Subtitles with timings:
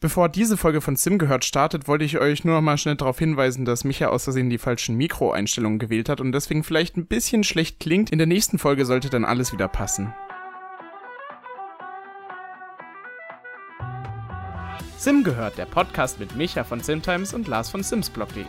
[0.00, 3.18] Bevor diese Folge von Sim gehört startet, wollte ich euch nur noch mal schnell darauf
[3.18, 7.42] hinweisen, dass Micha aus Versehen die falschen Mikroeinstellungen gewählt hat und deswegen vielleicht ein bisschen
[7.42, 8.10] schlecht klingt.
[8.10, 10.14] In der nächsten Folge sollte dann alles wieder passen.
[14.96, 18.44] Sim gehört, der Podcast mit Micha von Simtimes und Lars von Simsblog.de.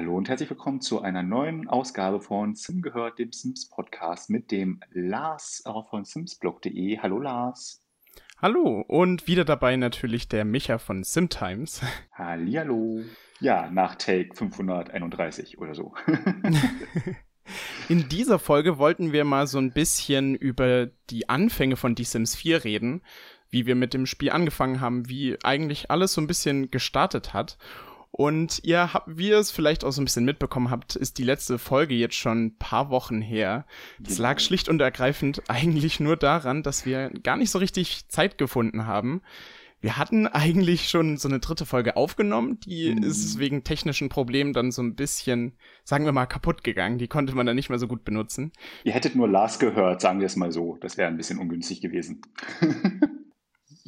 [0.00, 4.50] Hallo und herzlich willkommen zu einer neuen Ausgabe von Sim gehört, dem Sims Podcast mit
[4.50, 7.00] dem Lars von simsblog.de.
[7.00, 7.84] Hallo Lars.
[8.40, 11.82] Hallo und wieder dabei natürlich der Micha von Simtimes.
[12.14, 13.02] Hallihallo.
[13.40, 15.92] Ja, nach Take 531 oder so.
[17.90, 22.36] In dieser Folge wollten wir mal so ein bisschen über die Anfänge von The Sims
[22.36, 23.02] 4 reden,
[23.50, 27.58] wie wir mit dem Spiel angefangen haben, wie eigentlich alles so ein bisschen gestartet hat.
[28.20, 31.22] Und ihr habt, wie ihr es vielleicht auch so ein bisschen mitbekommen habt, ist die
[31.22, 33.64] letzte Folge jetzt schon ein paar Wochen her.
[33.98, 34.40] Das lag genau.
[34.40, 39.22] schlicht und ergreifend eigentlich nur daran, dass wir gar nicht so richtig Zeit gefunden haben.
[39.80, 43.04] Wir hatten eigentlich schon so eine dritte Folge aufgenommen, die mhm.
[43.04, 46.98] ist wegen technischen Problemen dann so ein bisschen, sagen wir mal, kaputt gegangen.
[46.98, 48.52] Die konnte man dann nicht mehr so gut benutzen.
[48.84, 50.76] Ihr hättet nur Lars gehört, sagen wir es mal so.
[50.82, 52.20] Das wäre ein bisschen ungünstig gewesen.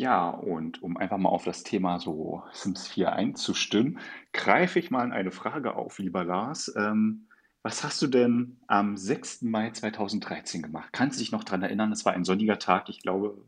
[0.03, 4.01] Ja, und um einfach mal auf das Thema so Sims 4 einzustimmen,
[4.33, 6.75] greife ich mal eine Frage auf, lieber Lars.
[6.77, 7.29] Ähm,
[7.63, 9.43] was hast du denn am 6.
[9.43, 10.89] Mai 2013 gemacht?
[10.93, 11.93] Kannst du dich noch daran erinnern?
[11.93, 12.89] Es war ein sonniger Tag.
[12.89, 13.45] Ich glaube,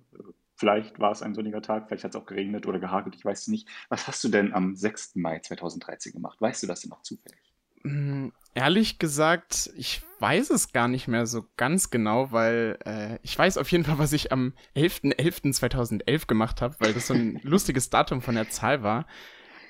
[0.54, 3.40] vielleicht war es ein sonniger Tag, vielleicht hat es auch geregnet oder gehagelt, ich weiß
[3.42, 3.68] es nicht.
[3.88, 5.16] Was hast du denn am 6.
[5.16, 6.40] Mai 2013 gemacht?
[6.40, 7.53] Weißt du das denn noch zufällig?
[7.84, 13.38] Hm, ehrlich gesagt, ich weiß es gar nicht mehr so ganz genau, weil äh, ich
[13.38, 17.90] weiß auf jeden Fall, was ich am 11.11.2011 gemacht habe, weil das so ein lustiges
[17.90, 19.06] Datum von der Zahl war.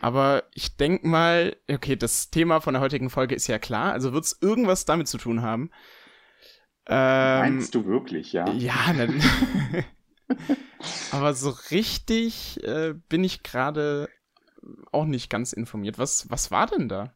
[0.00, 4.12] Aber ich denk mal, okay, das Thema von der heutigen Folge ist ja klar, also
[4.12, 5.70] wird es irgendwas damit zu tun haben.
[6.86, 8.52] Ähm, Meinst du wirklich, ja?
[8.52, 9.08] Ja, ne,
[11.10, 14.10] aber so richtig äh, bin ich gerade
[14.92, 15.98] auch nicht ganz informiert.
[15.98, 17.14] Was, was war denn da?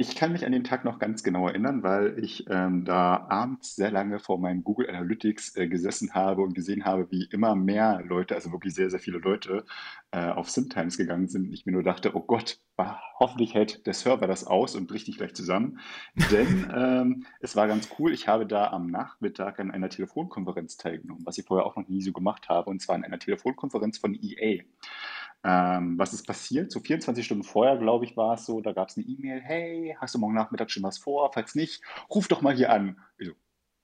[0.00, 3.76] Ich kann mich an den Tag noch ganz genau erinnern, weil ich ähm, da abends
[3.76, 8.00] sehr lange vor meinem Google Analytics äh, gesessen habe und gesehen habe, wie immer mehr
[8.06, 9.66] Leute, also wirklich sehr, sehr viele Leute,
[10.10, 11.48] äh, auf SimTimes gegangen sind.
[11.48, 12.60] Und ich mir nur dachte, oh Gott,
[13.18, 15.80] hoffentlich hält der Server das aus und bricht nicht gleich zusammen.
[16.30, 21.26] Denn ähm, es war ganz cool, ich habe da am Nachmittag an einer Telefonkonferenz teilgenommen,
[21.26, 24.14] was ich vorher auch noch nie so gemacht habe, und zwar an einer Telefonkonferenz von
[24.14, 24.62] EA.
[25.42, 26.70] Ähm, was ist passiert?
[26.70, 29.96] So 24 Stunden vorher, glaube ich, war es so, da gab es eine E-Mail, hey,
[29.98, 31.32] hast du morgen Nachmittag schon was vor?
[31.32, 32.98] Falls nicht, ruf doch mal hier an.
[33.18, 33.34] Ich so,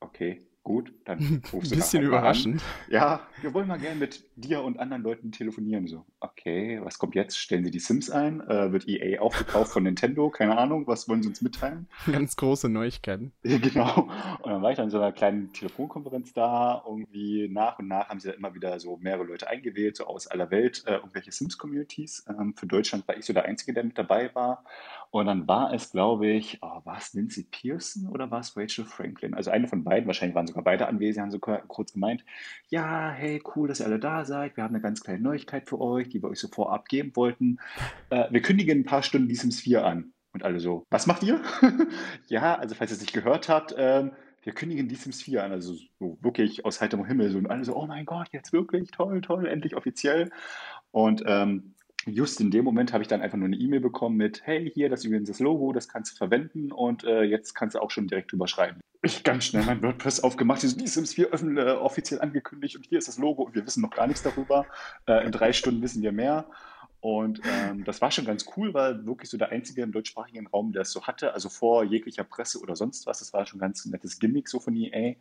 [0.01, 1.19] okay, Gut, dann
[1.53, 2.57] rufst du Ein bisschen überraschend.
[2.57, 2.93] An.
[2.93, 5.87] Ja, wir wollen mal gerne mit dir und anderen Leuten telefonieren.
[5.87, 7.39] So, okay, was kommt jetzt?
[7.39, 8.41] Stellen Sie die Sims ein?
[8.41, 10.29] Äh, wird EA aufgekauft von Nintendo?
[10.29, 11.87] Keine Ahnung, was wollen Sie uns mitteilen?
[12.11, 13.31] Ganz große Neuigkeiten.
[13.45, 14.09] Genau.
[14.43, 16.83] Und dann war ich dann in so einer kleinen Telefonkonferenz da.
[16.85, 20.27] Irgendwie nach und nach haben sie da immer wieder so mehrere Leute eingewählt, so aus
[20.27, 22.27] aller Welt, äh, irgendwelche Sims-Communities.
[22.29, 24.65] Ähm, für Deutschland war ich so der Einzige, der mit dabei war.
[25.11, 28.85] Und dann war es, glaube ich, oh, war es Nancy Pearson oder war es Rachel
[28.85, 29.35] Franklin?
[29.35, 32.25] Also eine von beiden, wahrscheinlich waren sogar beide anwesend, haben so kurz gemeint,
[32.69, 34.57] ja, hey, cool, dass ihr alle da seid.
[34.57, 37.59] Wir haben eine ganz kleine Neuigkeit für euch, die wir euch so vorab geben wollten.
[38.11, 40.13] Äh, wir kündigen ein paar Stunden die Sims 4 an.
[40.33, 41.41] Und alle so, was macht ihr?
[42.29, 44.13] ja, also falls ihr es nicht gehört habt, ähm,
[44.43, 47.31] wir kündigen die Sims 4 an, also so wirklich aus heiterem Himmel.
[47.31, 50.31] So, und alle so, oh mein Gott, jetzt wirklich, toll, toll, endlich offiziell.
[50.93, 51.75] Und ähm,
[52.07, 54.89] just in dem Moment habe ich dann einfach nur eine E-Mail bekommen mit, hey, hier,
[54.89, 57.91] das ist übrigens das Logo, das kannst du verwenden und äh, jetzt kannst du auch
[57.91, 58.81] schon direkt drüber schreiben.
[59.03, 62.99] Ich ganz schnell mein WordPress aufgemacht, die Sims 4 öffnen, äh, offiziell angekündigt und hier
[62.99, 64.67] ist das Logo und wir wissen noch gar nichts darüber.
[65.07, 66.47] Äh, in drei Stunden wissen wir mehr.
[67.01, 70.73] Und ähm, das war schon ganz cool, weil wirklich so der einzige im deutschsprachigen Raum,
[70.73, 73.21] der es so hatte, also vor jeglicher Presse oder sonst was.
[73.21, 75.15] Das war schon ein ganz nettes Gimmick so von EA.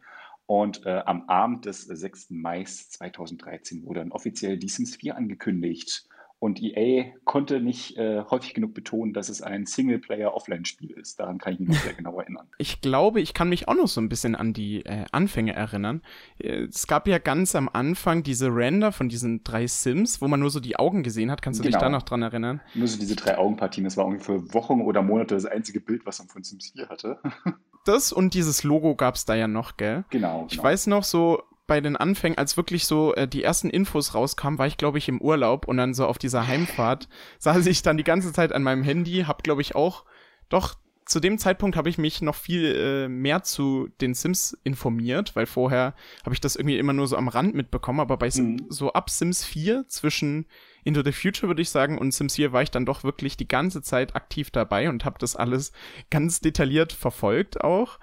[0.47, 2.31] Und äh, am Abend des 6.
[2.31, 6.07] Mai 2013 wurde dann offiziell die Sims 4 angekündigt.
[6.45, 11.19] Und EA konnte nicht äh, häufig genug betonen, dass es ein Singleplayer-Offline-Spiel ist.
[11.19, 12.45] Daran kann ich mich noch sehr genau erinnern.
[12.59, 16.03] Ich glaube, ich kann mich auch noch so ein bisschen an die äh, Anfänge erinnern.
[16.37, 20.39] Äh, es gab ja ganz am Anfang diese Render von diesen drei Sims, wo man
[20.39, 21.41] nur so die Augen gesehen hat.
[21.41, 21.79] Kannst du genau.
[21.79, 22.61] dich da noch dran erinnern?
[22.75, 23.83] Nur so diese drei Augenpartien.
[23.83, 26.89] Das war irgendwie für Wochen oder Monate das einzige Bild, was man von Sims 4
[26.89, 27.19] hatte.
[27.85, 30.05] das und dieses Logo gab es da ja noch, gell?
[30.11, 30.45] Genau.
[30.47, 30.63] Ich genau.
[30.63, 34.67] weiß noch so, bei den Anfängen, als wirklich so äh, die ersten Infos rauskamen, war
[34.67, 37.07] ich, glaube ich, im Urlaub und dann so auf dieser Heimfahrt
[37.39, 40.05] saß ich dann die ganze Zeit an meinem Handy, hab, glaube ich, auch,
[40.49, 40.75] doch,
[41.05, 45.45] zu dem Zeitpunkt habe ich mich noch viel äh, mehr zu den Sims informiert, weil
[45.45, 48.65] vorher habe ich das irgendwie immer nur so am Rand mitbekommen, aber bei mhm.
[48.69, 50.47] so ab Sims 4 zwischen
[50.83, 53.47] Into the Future würde ich sagen und Sims 4 war ich dann doch wirklich die
[53.47, 55.73] ganze Zeit aktiv dabei und habe das alles
[56.09, 57.99] ganz detailliert verfolgt auch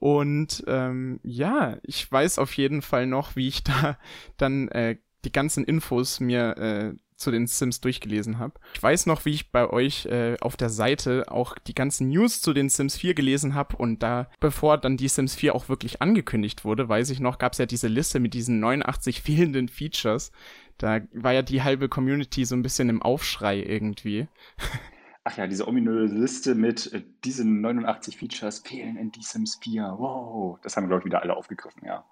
[0.00, 3.96] Und ähm, ja, ich weiß auf jeden Fall noch, wie ich da
[4.36, 8.54] dann äh, die ganzen Infos mir äh, zu den Sims durchgelesen habe.
[8.74, 12.40] Ich weiß noch, wie ich bei euch äh, auf der Seite auch die ganzen News
[12.40, 16.00] zu den Sims 4 gelesen habe und da, bevor dann die Sims 4 auch wirklich
[16.00, 20.32] angekündigt wurde, weiß ich noch, gab es ja diese Liste mit diesen 89 fehlenden Features.
[20.78, 24.26] Da war ja die halbe Community so ein bisschen im Aufschrei irgendwie.
[25.24, 29.94] Ach ja, diese ominöse Liste mit äh, diesen 89 Features fehlen in die Sims 4.
[29.98, 32.04] Wow, das haben, glaube ich, wieder alle aufgegriffen, ja.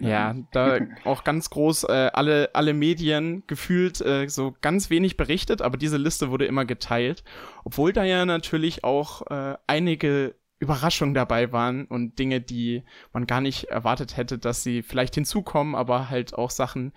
[0.00, 5.62] Ja, da auch ganz groß äh, alle, alle Medien gefühlt äh, so ganz wenig berichtet,
[5.62, 7.22] aber diese Liste wurde immer geteilt.
[7.64, 13.40] Obwohl da ja natürlich auch äh, einige Überraschungen dabei waren und Dinge, die man gar
[13.40, 16.92] nicht erwartet hätte, dass sie vielleicht hinzukommen, aber halt auch Sachen,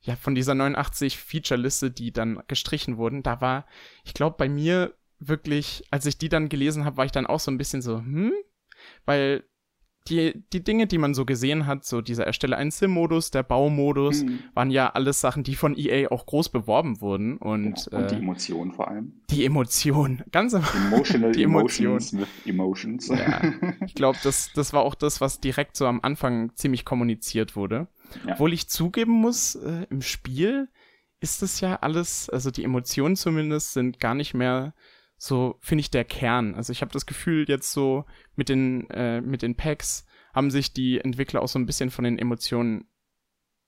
[0.00, 3.66] ja, von dieser 89 Feature-Liste, die dann gestrichen wurden, da war,
[4.04, 4.92] ich glaube, bei mir
[5.28, 7.98] wirklich, als ich die dann gelesen habe, war ich dann auch so ein bisschen so,
[7.98, 8.32] hm?
[9.04, 9.44] Weil
[10.08, 14.22] die, die Dinge, die man so gesehen hat, so dieser Erstelle einen Sim-Modus, der Baumodus,
[14.22, 14.40] mhm.
[14.52, 17.38] waren ja alles Sachen, die von EA auch groß beworben wurden.
[17.38, 18.02] Und, genau.
[18.02, 19.22] und die äh, Emotionen vor allem.
[19.30, 21.86] Die Emotion, ganz Emotional die Emotion.
[21.86, 23.08] Emotions with Emotions.
[23.08, 23.40] Ja.
[23.86, 27.88] Ich glaube, das, das war auch das, was direkt so am Anfang ziemlich kommuniziert wurde.
[28.26, 28.32] Ja.
[28.32, 30.68] Obwohl ich zugeben muss, äh, im Spiel
[31.20, 34.74] ist das ja alles, also die Emotionen zumindest sind gar nicht mehr
[35.24, 36.54] so, finde ich, der Kern.
[36.54, 38.04] Also ich habe das Gefühl, jetzt so
[38.36, 40.04] mit den, äh, mit den Packs
[40.34, 42.84] haben sich die Entwickler auch so ein bisschen von den Emotionen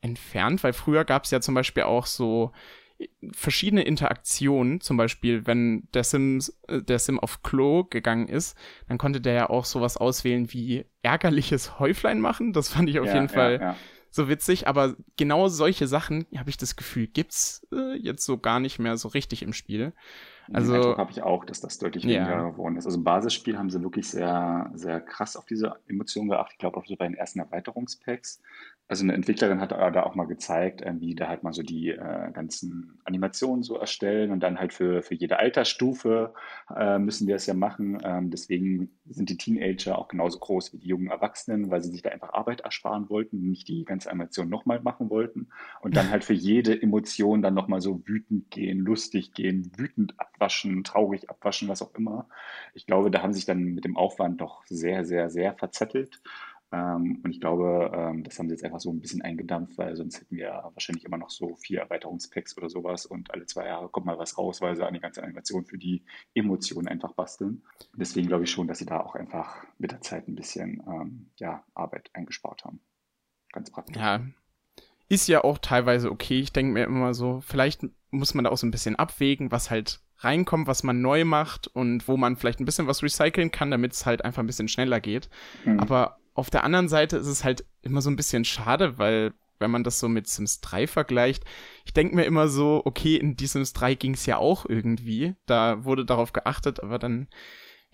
[0.02, 2.52] entfernt, weil früher gab es ja zum Beispiel auch so
[2.98, 8.54] äh, verschiedene Interaktionen, zum Beispiel, wenn der Sim, äh, der Sim auf Klo gegangen ist,
[8.86, 12.52] dann konnte der ja auch sowas auswählen wie ärgerliches Häuflein machen.
[12.52, 13.76] Das fand ich auf ja, jeden Fall ja, ja.
[14.10, 18.60] so witzig, aber genau solche Sachen, habe ich das Gefühl, gibt's äh, jetzt so gar
[18.60, 19.94] nicht mehr so richtig im Spiel.
[20.52, 22.50] Also habe ich auch, dass das deutlich weniger ja.
[22.50, 22.86] geworden ist.
[22.86, 26.54] Also im Basisspiel haben sie wirklich sehr, sehr krass auf diese Emotionen geachtet.
[26.54, 28.40] Ich glaube auch so bei den ersten Erweiterungspacks
[28.88, 31.90] also eine Entwicklerin hat da auch mal gezeigt, äh, wie da halt mal so die
[31.90, 36.32] äh, ganzen Animationen so erstellen und dann halt für, für jede Altersstufe
[36.74, 37.98] äh, müssen wir es ja machen.
[38.04, 42.02] Ähm, deswegen sind die Teenager auch genauso groß wie die jungen Erwachsenen, weil sie sich
[42.02, 45.48] da einfach Arbeit ersparen wollten, nicht die ganze Animation nochmal machen wollten
[45.80, 50.84] und dann halt für jede Emotion dann nochmal so wütend gehen, lustig gehen, wütend abwaschen,
[50.84, 52.28] traurig abwaschen, was auch immer.
[52.74, 56.20] Ich glaube, da haben sich dann mit dem Aufwand doch sehr, sehr, sehr verzettelt.
[56.72, 59.94] Ähm, und ich glaube, ähm, das haben sie jetzt einfach so ein bisschen eingedampft, weil
[59.94, 63.88] sonst hätten wir wahrscheinlich immer noch so vier Erweiterungspacks oder sowas und alle zwei Jahre
[63.88, 66.04] kommt mal was raus, weil sie eine ganze Animation für die
[66.34, 67.62] Emotionen einfach basteln.
[67.94, 71.30] Deswegen glaube ich schon, dass sie da auch einfach mit der Zeit ein bisschen ähm,
[71.36, 72.80] ja, Arbeit eingespart haben.
[73.52, 73.96] Ganz praktisch.
[73.96, 74.20] Ja,
[75.08, 76.40] ist ja auch teilweise okay.
[76.40, 79.70] Ich denke mir immer so, vielleicht muss man da auch so ein bisschen abwägen, was
[79.70, 83.70] halt reinkommt, was man neu macht und wo man vielleicht ein bisschen was recyceln kann,
[83.70, 85.28] damit es halt einfach ein bisschen schneller geht.
[85.64, 85.80] Mhm.
[85.80, 89.70] Aber auf der anderen Seite ist es halt immer so ein bisschen schade, weil wenn
[89.70, 91.44] man das so mit Sims 3 vergleicht,
[91.84, 95.34] ich denke mir immer so, okay, in die Sims 3 ging es ja auch irgendwie.
[95.46, 97.28] Da wurde darauf geachtet, aber dann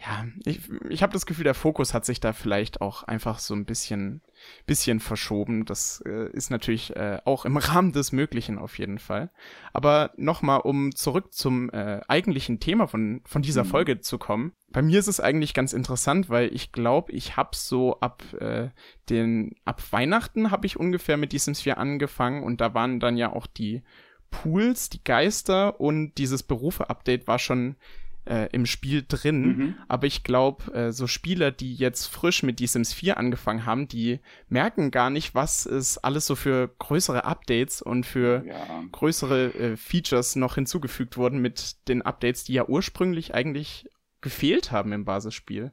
[0.04, 3.54] ja, ich, ich habe das Gefühl, der Fokus hat sich da vielleicht auch einfach so
[3.54, 4.20] ein bisschen,
[4.66, 5.64] bisschen verschoben.
[5.64, 9.31] Das äh, ist natürlich äh, auch im Rahmen des Möglichen auf jeden Fall.
[9.72, 13.69] Aber nochmal, um zurück zum äh, eigentlichen Thema von, von dieser mhm.
[13.69, 14.52] Folge zu kommen.
[14.70, 18.70] Bei mir ist es eigentlich ganz interessant, weil ich glaube, ich habe so ab äh,
[19.08, 23.16] den, ab Weihnachten habe ich ungefähr mit die Sims 4 angefangen und da waren dann
[23.16, 23.82] ja auch die
[24.31, 27.77] Pools, die Geister und dieses Berufe-Update war schon
[28.24, 29.43] äh, im Spiel drin.
[29.43, 29.74] Mhm.
[29.88, 33.88] Aber ich glaube, äh, so Spieler, die jetzt frisch mit die Sims 4 angefangen haben,
[33.88, 38.84] die merken gar nicht, was es alles so für größere Updates und für ja.
[38.93, 43.88] größere äh, Features noch hinzugefügt wurden mit den Updates, die ja ursprünglich eigentlich
[44.20, 45.72] gefehlt haben im Basisspiel.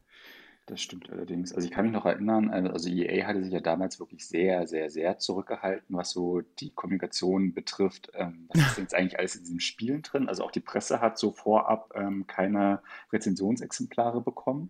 [0.70, 1.52] Das stimmt allerdings.
[1.52, 4.68] Also ich kann mich noch erinnern, äh, also EA hatte sich ja damals wirklich sehr,
[4.68, 8.12] sehr, sehr zurückgehalten, was so die Kommunikation betrifft.
[8.14, 10.30] Ähm, was ist denn jetzt eigentlich alles in diesen Spielen drin?
[10.30, 14.70] Also auch die Presse hat so vorab ähm, keine Rezensionsexemplare bekommen.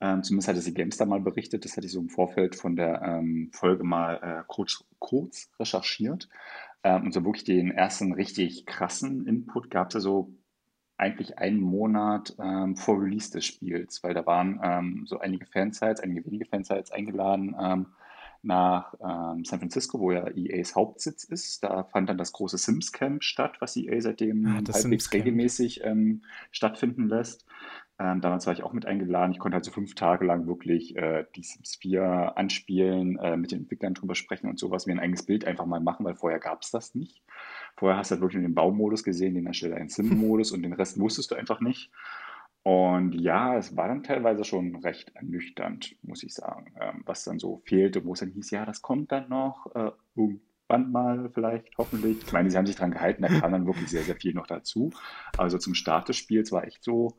[0.00, 3.02] Ähm, zumindest hatte sie GameStar mal berichtet, das hatte ich so im Vorfeld von der
[3.02, 6.28] ähm, Folge mal äh, kurz, kurz recherchiert.
[6.84, 10.32] Ähm, und so wirklich den ersten richtig krassen Input gab es ja so
[10.96, 16.00] eigentlich einen Monat ähm, vor Release des Spiels, weil da waren ähm, so einige Fansites,
[16.00, 17.86] einige wenige Fansites eingeladen ähm,
[18.42, 21.64] nach ähm, San Francisco, wo ja EAs Hauptsitz ist.
[21.64, 26.22] Da fand dann das große Sims Camp statt, was EA seitdem ah, halbwegs regelmäßig ähm,
[26.52, 27.46] stattfinden lässt.
[27.98, 29.32] Ähm, damals war ich auch mit eingeladen.
[29.32, 33.60] Ich konnte also fünf Tage lang wirklich äh, die Sims 4 anspielen, äh, mit den
[33.60, 36.62] Entwicklern drüber sprechen und sowas, wie ein eigenes Bild einfach mal machen, weil vorher gab
[36.62, 37.22] es das nicht.
[37.76, 40.98] Vorher hast du halt wirklich den Baumodus gesehen, den erstelle einen Sim-Modus und den Rest
[40.98, 41.90] wusstest du einfach nicht.
[42.62, 47.38] Und ja, es war dann teilweise schon recht ernüchternd, muss ich sagen, ähm, was dann
[47.38, 51.76] so fehlte, wo es dann hieß, ja, das kommt dann noch äh, irgendwann mal vielleicht,
[51.76, 52.22] hoffentlich.
[52.24, 54.46] Ich meine, sie haben sich dran gehalten, da kam dann wirklich sehr, sehr viel noch
[54.46, 54.90] dazu.
[55.36, 57.18] Also zum Start des Spiels war echt so,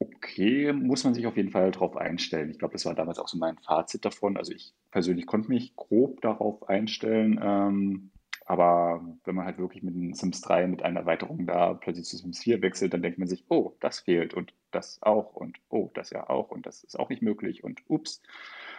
[0.00, 2.50] okay, muss man sich auf jeden Fall darauf einstellen.
[2.50, 4.36] Ich glaube, das war damals auch so mein Fazit davon.
[4.36, 7.38] Also ich persönlich konnte mich grob darauf einstellen.
[7.40, 8.10] Ähm,
[8.48, 12.16] aber wenn man halt wirklich mit dem Sims 3 mit einer Erweiterung da plötzlich zu
[12.16, 15.90] Sims 4 wechselt, dann denkt man sich, oh, das fehlt und das auch und oh,
[15.92, 18.22] das ja auch und das ist auch nicht möglich und ups.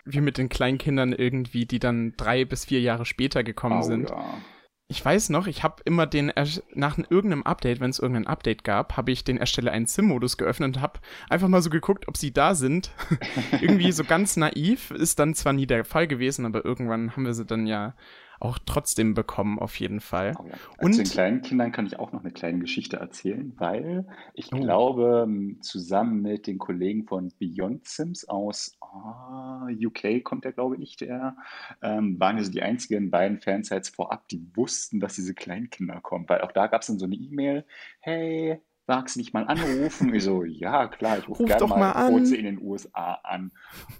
[0.05, 4.09] Wie mit den Kleinkindern irgendwie, die dann drei bis vier Jahre später gekommen oh, sind.
[4.09, 4.39] Ja.
[4.87, 6.33] Ich weiß noch, ich habe immer den,
[6.73, 10.77] nach irgendeinem Update, wenn es irgendein Update gab, habe ich den Erstelle einen Sim-Modus geöffnet
[10.77, 10.99] und habe
[11.29, 12.91] einfach mal so geguckt, ob sie da sind.
[13.61, 17.35] Irgendwie so ganz naiv, ist dann zwar nie der Fall gewesen, aber irgendwann haben wir
[17.35, 17.93] sie dann ja
[18.39, 20.33] auch trotzdem bekommen, auf jeden Fall.
[20.39, 20.53] Oh ja.
[20.77, 24.53] Und zu den kleinen Kindern kann ich auch noch eine kleine Geschichte erzählen, weil ich
[24.53, 24.57] oh.
[24.57, 25.27] glaube,
[25.61, 31.35] zusammen mit den Kollegen von Beyond Sims aus oh, UK kommt der, glaube ich, der,
[31.81, 36.27] ähm, waren also die einzigen beiden Fansites vorab, die wussten, dass diese Kleinkinder kommen.
[36.27, 37.65] Weil auch da gab es dann so eine E-Mail,
[37.99, 40.13] hey, magst du nicht mal anrufen?
[40.13, 43.51] Ich so, ja, klar, ich rufe gerne mal, mal kurz in den USA an.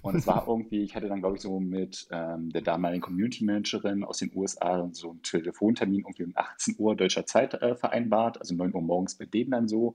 [0.02, 3.44] Und es war irgendwie, ich hatte dann, glaube ich, so mit ähm, der damaligen Community
[3.44, 8.40] Managerin aus den USA so einen Telefontermin irgendwie um 18 Uhr deutscher Zeit äh, vereinbart,
[8.40, 9.94] also 9 Uhr morgens bei denen dann so.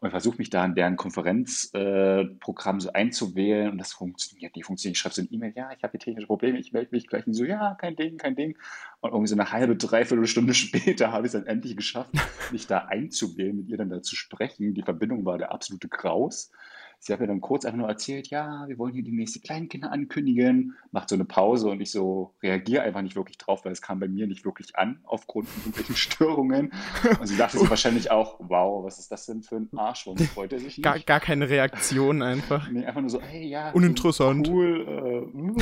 [0.00, 4.64] Und versuche mich da in deren Konferenzprogramm äh, so einzuwählen und das funktioniert nicht.
[4.64, 4.96] Funktioniert.
[4.96, 7.26] Ich schreibe so eine E-Mail, ja, ich habe hier technische Probleme, ich melde mich gleich.
[7.26, 8.56] Und so, ja, kein Ding, kein Ding.
[9.00, 12.12] Und irgendwie so eine halbe, dreiviertel Stunde später habe ich es dann endlich geschafft,
[12.50, 14.74] mich da einzuwählen, mit ihr dann da zu sprechen.
[14.74, 16.50] Die Verbindung war der absolute Graus.
[16.98, 19.92] Sie hat mir dann kurz einfach nur erzählt, ja, wir wollen hier die nächste Kleinkinder
[19.92, 23.82] ankündigen, macht so eine Pause und ich so reagiere einfach nicht wirklich drauf, weil es
[23.82, 26.72] kam bei mir nicht wirklich an aufgrund von irgendwelchen Störungen.
[27.20, 30.06] Und sie dachte sich wahrscheinlich auch, wow, was ist das denn für ein Arsch?
[30.06, 30.82] Warum freut er sich nicht?
[30.82, 32.70] Gar, gar keine Reaktion einfach.
[32.70, 33.70] Nee, einfach nur so, hey, ja.
[33.70, 34.48] Uninteressant.
[34.48, 34.86] Cool.
[34.88, 35.56] Äh, uh.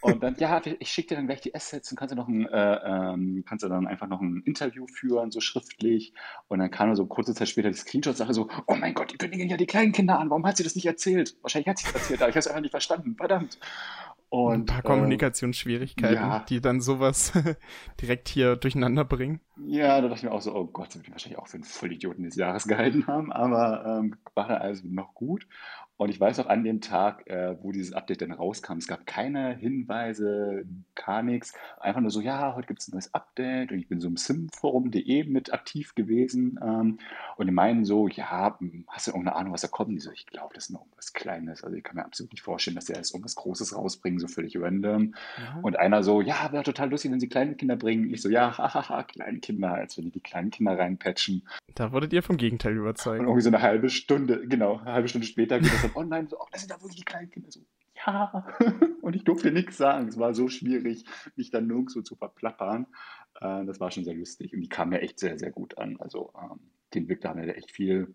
[0.00, 2.46] und dann, ja, ich schicke dir dann gleich die Assets und kannst du noch ein,
[2.46, 6.14] äh, ähm, kannst du dann einfach noch ein Interview führen, so schriftlich.
[6.48, 9.48] Und dann kam so kurze Zeit später die Screenshots-Sache so, oh mein Gott, die kündigen
[9.48, 11.36] ja die Kleinkinder an, warum hat sie das nicht erzählt?
[11.42, 13.16] Wahrscheinlich hat sie es erzählt, aber ich habe es einfach nicht verstanden.
[13.16, 13.58] Verdammt.
[14.34, 16.44] Und, ein paar äh, Kommunikationsschwierigkeiten, ja.
[16.48, 17.32] die dann sowas
[18.00, 19.40] direkt hier durcheinander bringen.
[19.64, 21.64] Ja, da dachte ich mir auch so, oh Gott, sind wir wahrscheinlich auch für einen
[21.64, 25.46] Vollidioten des Jahres gehalten haben, aber ähm, war dann alles noch gut.
[25.96, 29.06] Und ich weiß auch an dem Tag, äh, wo dieses Update dann rauskam, es gab
[29.06, 31.54] keine Hinweise, gar nichts.
[31.78, 34.16] Einfach nur so, ja, heute gibt es ein neues Update und ich bin so im
[34.16, 36.58] simforum.de mit aktiv gewesen.
[36.62, 36.98] Ähm,
[37.36, 39.90] und die meinen so, ja, hm, hast du irgendeine Ahnung, was da kommt?
[39.90, 41.62] Und ich so, ich glaube, das ist noch irgendwas Kleines.
[41.62, 44.58] Also ich kann mir absolut nicht vorstellen, dass sie jetzt irgendwas Großes rausbringen, so völlig
[44.58, 45.14] random.
[45.38, 45.60] Ja.
[45.62, 48.12] Und einer so, ja, wäre total lustig, wenn sie kleine Kinder bringen.
[48.12, 51.42] Ich so, ja, hahaha, kleine Kinder, als wenn die die kleinen Kinder reinpatchen.
[51.74, 53.20] Da wurdet ihr vom Gegenteil überzeugt.
[53.20, 56.28] Und irgendwie so eine halbe Stunde, genau, eine halbe Stunde später geht das dann online,
[56.28, 57.50] so, oh, das sind da wirklich die kleinen Kinder.
[57.50, 57.60] So,
[58.06, 58.46] ja.
[59.02, 60.08] Und ich durfte nichts sagen.
[60.08, 61.04] Es war so schwierig,
[61.36, 62.86] mich dann nirgendwo zu verplappern.
[63.40, 64.54] Äh, das war schon sehr lustig.
[64.54, 65.96] Und die kam mir echt sehr, sehr gut an.
[66.00, 66.60] Also ähm,
[66.92, 68.14] den Entwickler haben ja echt viel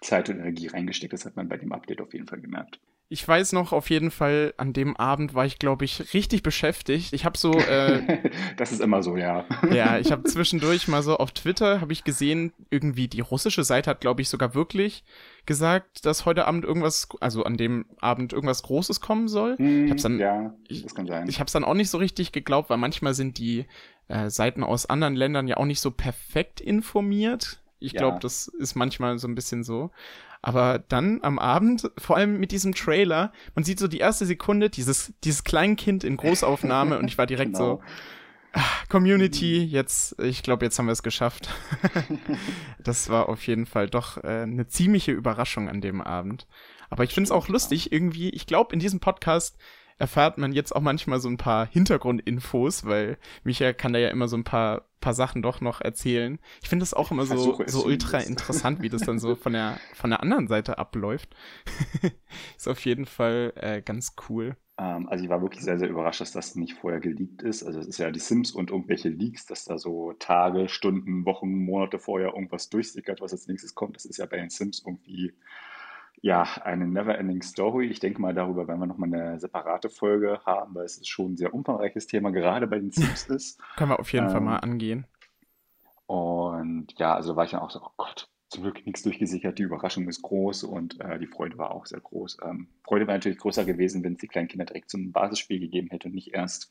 [0.00, 1.12] Zeit und Energie reingesteckt.
[1.12, 2.80] Das hat man bei dem Update auf jeden Fall gemerkt.
[3.08, 7.12] Ich weiß noch auf jeden Fall, an dem Abend war ich, glaube ich, richtig beschäftigt.
[7.12, 7.52] Ich habe so.
[7.52, 9.44] Äh, das ist immer so, ja.
[9.70, 13.90] ja, ich habe zwischendurch mal so auf Twitter habe ich gesehen, irgendwie die russische Seite
[13.90, 15.04] hat, glaube ich, sogar wirklich
[15.44, 19.58] gesagt, dass heute Abend irgendwas, also an dem Abend irgendwas Großes kommen soll.
[19.58, 21.24] Hm, ich hab's dann, ja, das kann sein.
[21.24, 23.66] Ich, ich habe es dann auch nicht so richtig geglaubt, weil manchmal sind die
[24.08, 27.60] äh, Seiten aus anderen Ländern ja auch nicht so perfekt informiert.
[27.78, 28.20] Ich glaube, ja.
[28.20, 29.90] das ist manchmal so ein bisschen so.
[30.42, 34.70] Aber dann am Abend, vor allem mit diesem Trailer, man sieht so die erste Sekunde,
[34.70, 37.76] dieses, dieses Kleinkind in Großaufnahme und ich war direkt genau.
[37.76, 37.82] so,
[38.52, 41.48] ach, Community, jetzt, ich glaube, jetzt haben wir es geschafft.
[42.82, 46.48] das war auf jeden Fall doch äh, eine ziemliche Überraschung an dem Abend.
[46.90, 49.56] Aber ich finde es auch lustig, irgendwie, ich glaube, in diesem Podcast
[49.98, 54.26] erfährt man jetzt auch manchmal so ein paar Hintergrundinfos, weil Michael kann da ja immer
[54.26, 56.38] so ein paar, paar Sachen doch noch erzählen.
[56.62, 59.78] Ich finde das auch immer so, so ultra interessant, wie das dann so von der,
[59.94, 61.36] von der anderen Seite abläuft.
[62.56, 64.56] ist auf jeden Fall äh, ganz cool.
[64.78, 67.62] Ähm, also ich war wirklich sehr, sehr überrascht, dass das nicht vorher geleakt ist.
[67.62, 71.64] Also es ist ja die Sims und irgendwelche Leaks, dass da so Tage, Stunden, Wochen,
[71.64, 73.96] Monate vorher irgendwas durchsickert, was als nächstes kommt.
[73.96, 75.34] Das ist ja bei den Sims irgendwie
[76.22, 77.88] ja, eine Neverending Story.
[77.88, 81.32] Ich denke mal, darüber werden wir nochmal eine separate Folge haben, weil es ist schon
[81.32, 83.60] ein sehr umfangreiches Thema, gerade bei den Sims ist.
[83.76, 85.04] Können wir auf jeden ähm, Fall mal angehen.
[86.06, 89.58] Und ja, also war ich dann auch so, oh Gott, zum Glück nichts durchgesichert.
[89.58, 92.38] Die Überraschung ist groß und äh, die Freude war auch sehr groß.
[92.44, 95.88] Ähm, Freude wäre natürlich größer gewesen, wenn es die kleinen Kinder direkt zum Basisspiel gegeben
[95.90, 96.70] hätte und nicht erst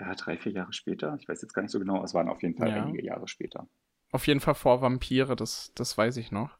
[0.00, 1.16] ja, drei, vier Jahre später.
[1.20, 2.82] Ich weiß jetzt gar nicht so genau, es waren auf jeden Fall ja.
[2.82, 3.68] einige Jahre später.
[4.10, 6.58] Auf jeden Fall vor Vampire, das, das weiß ich noch.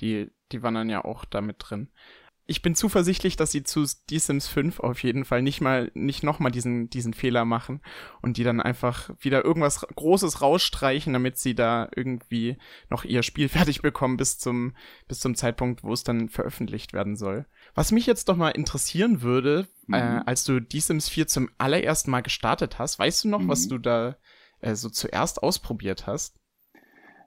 [0.00, 1.90] Die, die waren dann ja auch damit drin
[2.46, 6.22] ich bin zuversichtlich, dass sie zu Die Sims 5 auf jeden Fall nicht mal, nicht
[6.22, 7.80] nochmal diesen, diesen Fehler machen
[8.20, 12.58] und die dann einfach wieder irgendwas Großes rausstreichen, damit sie da irgendwie
[12.90, 14.76] noch ihr Spiel fertig bekommen bis zum,
[15.08, 17.46] bis zum Zeitpunkt, wo es dann veröffentlicht werden soll.
[17.74, 20.18] Was mich jetzt doch mal interessieren würde, äh, mhm.
[20.18, 23.48] äh, als du Die Sims 4 zum allerersten Mal gestartet hast, weißt du noch, mhm.
[23.48, 24.16] was du da
[24.60, 26.38] äh, so zuerst ausprobiert hast?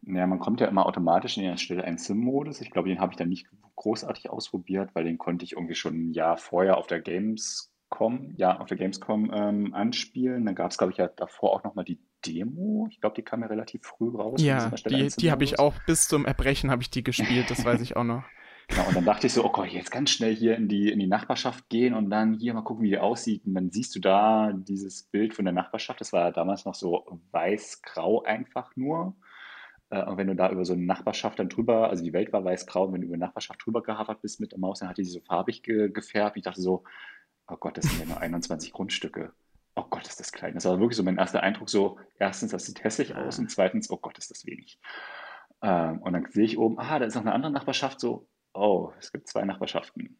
[0.03, 2.61] Ja, man kommt ja immer automatisch in den Stelle einen Sim-Modus.
[2.61, 6.09] Ich glaube, den habe ich dann nicht großartig ausprobiert, weil den konnte ich irgendwie schon
[6.09, 10.45] ein Jahr vorher auf der Gamescom, ja, auf der Gamescom ähm, anspielen.
[10.45, 12.87] Dann gab es, glaube ich, ja davor auch nochmal die Demo.
[12.89, 14.41] Ich glaube, die kam ja relativ früh raus.
[14.41, 17.81] Ja, die, die habe ich auch bis zum Erbrechen habe ich die gespielt, das weiß
[17.81, 18.23] ich auch noch.
[18.69, 20.99] Genau, und dann dachte ich so, oh Gott, jetzt ganz schnell hier in die, in
[20.99, 23.45] die Nachbarschaft gehen und dann hier mal gucken, wie die aussieht.
[23.45, 26.01] Und dann siehst du da dieses Bild von der Nachbarschaft.
[26.01, 29.15] Das war ja damals noch so weiß-grau einfach nur.
[29.89, 32.43] Äh, und wenn du da über so eine Nachbarschaft dann drüber, also die Welt war
[32.43, 35.21] weiß-grau, wenn du über Nachbarschaft drüber gehavert bist mit der Maus, dann hat die so
[35.21, 36.37] farbig ge gefärbt.
[36.37, 36.83] Ich dachte so,
[37.47, 39.33] oh Gott, das sind ja nur 21 Grundstücke.
[39.75, 40.55] Oh Gott, ist das klein.
[40.55, 43.89] Das war wirklich so mein erster Eindruck, so erstens, das sieht hässlich aus und zweitens,
[43.89, 44.79] oh Gott, ist das wenig.
[45.61, 48.91] Ähm, und dann sehe ich oben, ah, da ist noch eine andere Nachbarschaft, so, oh,
[48.99, 50.19] es gibt zwei Nachbarschaften.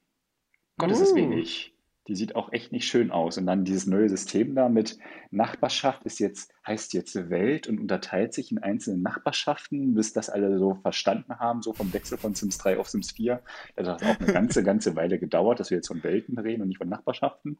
[0.78, 1.16] Gott, ist das uh.
[1.16, 1.77] wenig
[2.08, 3.38] die sieht auch echt nicht schön aus.
[3.38, 4.98] Und dann dieses neue System da mit
[5.30, 10.58] Nachbarschaft ist jetzt, heißt jetzt Welt und unterteilt sich in einzelne Nachbarschaften, bis das alle
[10.58, 13.42] so verstanden haben, so vom Wechsel von Sims 3 auf Sims 4.
[13.76, 16.70] Das hat auch eine ganze, ganze Weile gedauert, dass wir jetzt von Welten reden und
[16.70, 17.60] nicht von Nachbarschaften.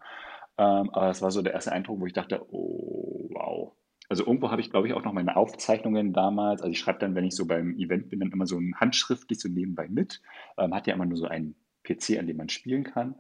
[0.58, 3.74] Ähm, aber es war so der erste Eindruck, wo ich dachte, oh, wow.
[4.10, 6.62] Also irgendwo habe ich, glaube ich, auch noch meine Aufzeichnungen damals.
[6.62, 9.42] Also ich schreibe dann, wenn ich so beim Event bin, dann immer so ein handschriftlich
[9.42, 10.22] so nebenbei mit.
[10.58, 13.16] Ähm, hat ja immer nur so einen PC, an dem man spielen kann.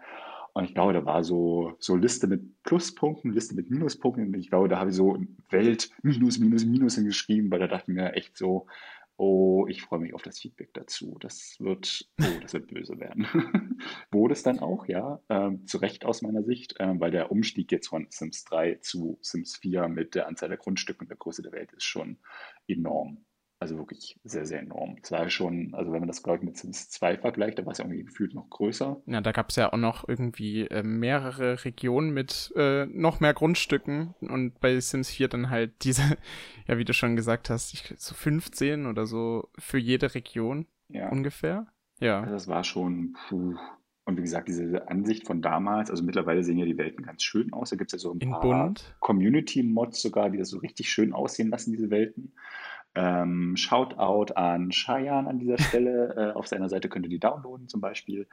[0.53, 4.33] Und ich glaube, da war so, so Liste mit Pluspunkten, Liste mit Minuspunkten.
[4.35, 5.17] Ich glaube, da habe ich so
[5.49, 8.67] Welt Minus, Minus, Minus hingeschrieben, weil da dachte ich mir echt so,
[9.17, 11.17] oh, ich freue mich auf das Feedback dazu.
[11.19, 13.27] Das wird, oh, das wird böse werden.
[14.11, 17.71] Wurde es dann auch, ja, ähm, zu Recht aus meiner Sicht, ähm, weil der Umstieg
[17.71, 21.41] jetzt von Sims 3 zu Sims 4 mit der Anzahl der Grundstücke und der Größe
[21.41, 22.17] der Welt ist schon
[22.67, 23.25] enorm.
[23.59, 24.97] Also wirklich sehr, sehr enorm.
[25.01, 27.71] Es war schon, also wenn man das, glaube ich, mit Sims 2 vergleicht, da war
[27.71, 29.01] es ja irgendwie gefühlt noch größer.
[29.07, 33.33] Ja, da gab es ja auch noch irgendwie äh, mehrere Regionen mit äh, noch mehr
[33.33, 36.03] Grundstücken und bei Sims 4 dann halt diese,
[36.67, 41.09] ja, wie du schon gesagt hast, ich, so 15 oder so für jede Region ja.
[41.09, 41.65] ungefähr.
[41.99, 42.19] Ja.
[42.19, 43.55] Also das war schon, puh.
[44.05, 47.51] Und wie gesagt, diese Ansicht von damals, also mittlerweile sehen ja die Welten ganz schön
[47.51, 47.71] aus.
[47.71, 51.11] Da gibt es ja so ein In paar Community-Mods sogar, die das so richtig schön
[51.11, 52.31] aussehen lassen, diese Welten.
[52.97, 56.15] Ähm, Shoutout an Cheyenne an dieser Stelle.
[56.33, 58.27] äh, auf seiner Seite könnt ihr die downloaden zum Beispiel.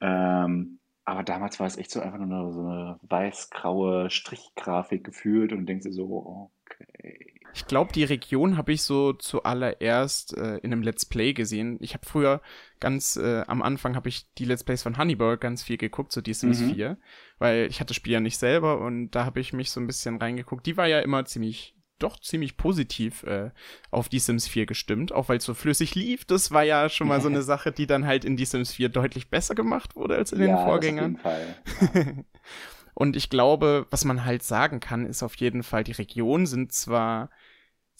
[0.00, 5.66] Ähm, aber damals war es echt so einfach nur so eine weiß-graue Strichgrafik gefühlt und
[5.66, 7.40] denkst dir so, okay.
[7.52, 11.78] Ich glaube, die Region habe ich so zuallererst äh, in einem Let's Play gesehen.
[11.80, 12.40] Ich habe früher
[12.78, 16.20] ganz äh, am Anfang habe ich die Let's Plays von Honeybird ganz viel geguckt, so
[16.20, 16.74] die Sims mhm.
[16.74, 16.98] 4,
[17.38, 19.88] weil ich hatte das Spiel ja nicht selber und da habe ich mich so ein
[19.88, 20.64] bisschen reingeguckt.
[20.66, 23.50] Die war ja immer ziemlich doch ziemlich positiv äh,
[23.90, 26.24] auf die Sims 4 gestimmt, auch weil es so flüssig lief.
[26.24, 28.88] Das war ja schon mal so eine Sache, die dann halt in die Sims 4
[28.88, 31.18] deutlich besser gemacht wurde als in ja, den Vorgängern.
[31.22, 32.24] auf jeden Fall.
[32.94, 36.72] Und ich glaube, was man halt sagen kann, ist auf jeden Fall, die Regionen sind
[36.72, 37.30] zwar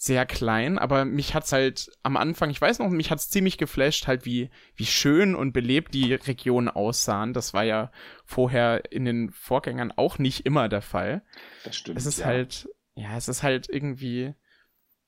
[0.01, 4.07] sehr klein, aber mich hat's halt am Anfang, ich weiß noch, mich hat's ziemlich geflasht,
[4.07, 7.33] halt wie, wie schön und belebt die Regionen aussahen.
[7.33, 7.91] Das war ja
[8.25, 11.21] vorher in den Vorgängern auch nicht immer der Fall.
[11.63, 11.99] Das stimmt.
[11.99, 12.25] Es ist ja.
[12.25, 14.33] halt ja, es ist halt irgendwie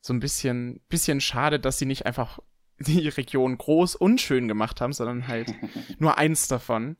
[0.02, 2.40] so ein bisschen, bisschen schade, dass sie nicht einfach
[2.80, 5.54] die Region groß und schön gemacht haben, sondern halt
[6.00, 6.98] nur eins davon.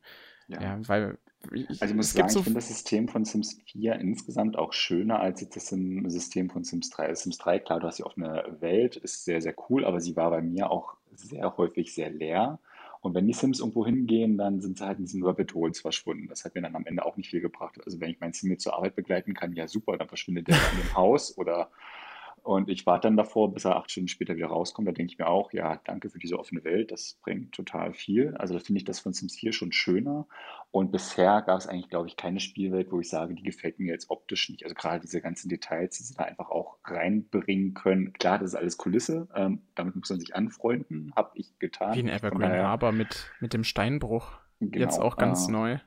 [0.48, 1.18] Ja, ja weil
[1.52, 4.72] ich, also ich muss sagen, so ich finde das System von Sims 4 insgesamt auch
[4.72, 7.06] schöner als jetzt das System von Sims 3.
[7.06, 10.16] Also Sims 3, klar, du hast auch eine Welt, ist sehr, sehr cool, aber sie
[10.16, 12.58] war bei mir auch sehr häufig sehr leer.
[13.04, 16.26] Und wenn die Sims irgendwo hingehen, dann sind sie halt in diesen Rabbit Holes verschwunden.
[16.26, 17.78] Das hat mir dann am Ende auch nicht viel gebracht.
[17.84, 20.78] Also wenn ich meinen Sim zur Arbeit begleiten kann, ja super, dann verschwindet der in
[20.78, 21.70] dem Haus oder
[22.44, 24.86] und ich warte dann davor, bis er acht Stunden später wieder rauskommt.
[24.86, 26.92] Da denke ich mir auch, ja, danke für diese offene Welt.
[26.92, 28.36] Das bringt total viel.
[28.36, 30.26] Also da finde ich das von Sims 4 schon schöner.
[30.70, 33.92] Und bisher gab es eigentlich, glaube ich, keine Spielwelt, wo ich sage, die gefällt mir
[33.92, 34.62] jetzt optisch nicht.
[34.64, 38.12] Also gerade diese ganzen Details, die sie da einfach auch reinbringen können.
[38.12, 39.26] Klar, das ist alles Kulisse.
[39.34, 41.14] Ähm, damit muss man sich anfreunden.
[41.16, 41.94] Habe ich getan.
[41.94, 44.32] Wie ein Evergreen Harbor mit, mit dem Steinbruch.
[44.60, 45.78] Genau, jetzt auch ganz äh, neu.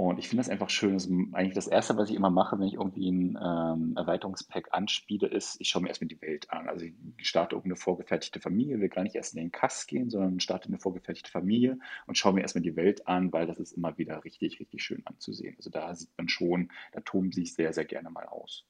[0.00, 0.92] Und ich finde das einfach schön.
[0.92, 4.68] Das ist eigentlich das Erste, was ich immer mache, wenn ich irgendwie ein ähm, Erweiterungspack
[4.70, 6.68] anspiele, ist, ich schaue mir erstmal die Welt an.
[6.68, 6.94] Also ich
[7.28, 10.78] starte irgendeine vorgefertigte Familie, will gar nicht erst in den Kass gehen, sondern starte eine
[10.78, 14.60] vorgefertigte Familie und schaue mir erstmal die Welt an, weil das ist immer wieder richtig,
[14.60, 15.56] richtig schön anzusehen.
[15.56, 18.64] Also da sieht man schon, da toben sich sehr, sehr gerne mal aus.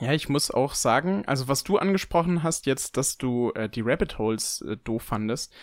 [0.00, 3.82] Ja, ich muss auch sagen, also was du angesprochen hast jetzt, dass du äh, die
[3.82, 5.54] Rabbit Holes äh, doof fandest,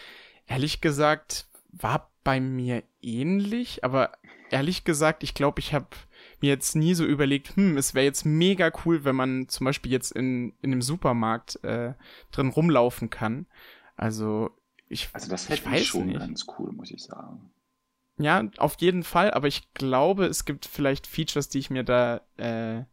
[0.48, 4.12] ehrlich gesagt, war bei mir ähnlich, aber
[4.50, 5.88] ehrlich gesagt, ich glaube, ich habe
[6.42, 9.92] mir jetzt nie so überlegt, hm, es wäre jetzt mega cool, wenn man zum Beispiel
[9.92, 11.94] jetzt in, in einem Supermarkt äh,
[12.32, 13.48] drin rumlaufen kann.
[13.96, 14.52] Also
[14.90, 16.20] ich Also das hätte ich, ich schon nicht.
[16.20, 17.52] ganz cool, muss ich sagen.
[18.18, 22.22] Ja, auf jeden Fall, aber ich glaube, es gibt vielleicht Features, die ich mir da
[22.38, 22.84] äh,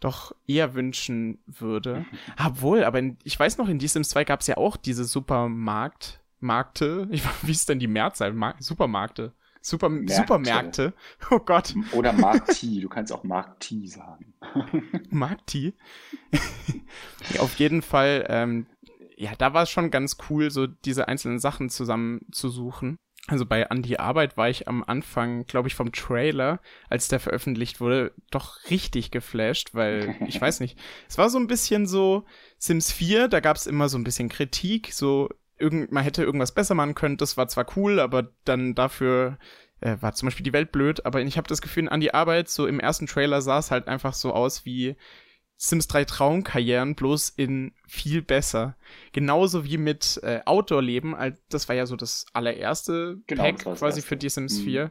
[0.00, 2.06] doch eher wünschen würde.
[2.44, 6.21] Obwohl, aber in, ich weiß noch, in D-Sims 2 gab es ja auch diese Supermarkt,
[6.42, 8.32] Markte, ich, wie ist denn die Mehrzahl?
[8.32, 9.32] Mar Supermarkte.
[9.64, 10.14] Super, Märkte.
[10.14, 10.92] Supermärkte.
[11.30, 11.74] Oh Gott.
[11.92, 14.34] Oder Markti, du kannst auch Markti sagen.
[15.10, 15.74] Markti?
[17.32, 18.66] ja, auf jeden Fall, ähm,
[19.16, 22.96] ja, da war es schon ganz cool, so diese einzelnen Sachen zusammenzusuchen.
[23.28, 27.20] Also bei An die Arbeit war ich am Anfang, glaube ich, vom Trailer, als der
[27.20, 30.76] veröffentlicht wurde, doch richtig geflasht, weil ich weiß nicht,
[31.08, 32.24] es war so ein bisschen so
[32.58, 35.28] Sims 4, da gab es immer so ein bisschen Kritik, so
[35.62, 39.38] irgend, man hätte irgendwas besser machen können, das war zwar cool, aber dann dafür
[39.80, 42.48] äh, war zum Beispiel die Welt blöd, aber ich habe das Gefühl, an die Arbeit,
[42.48, 44.96] so im ersten Trailer sah es halt einfach so aus wie
[45.56, 48.76] Sims 3 Traumkarrieren, bloß in viel besser.
[49.12, 51.14] Genauso wie mit äh, Outdoor-Leben,
[51.48, 54.64] das war ja so das allererste genau, Pack das quasi für die Sims mhm.
[54.64, 54.90] 4.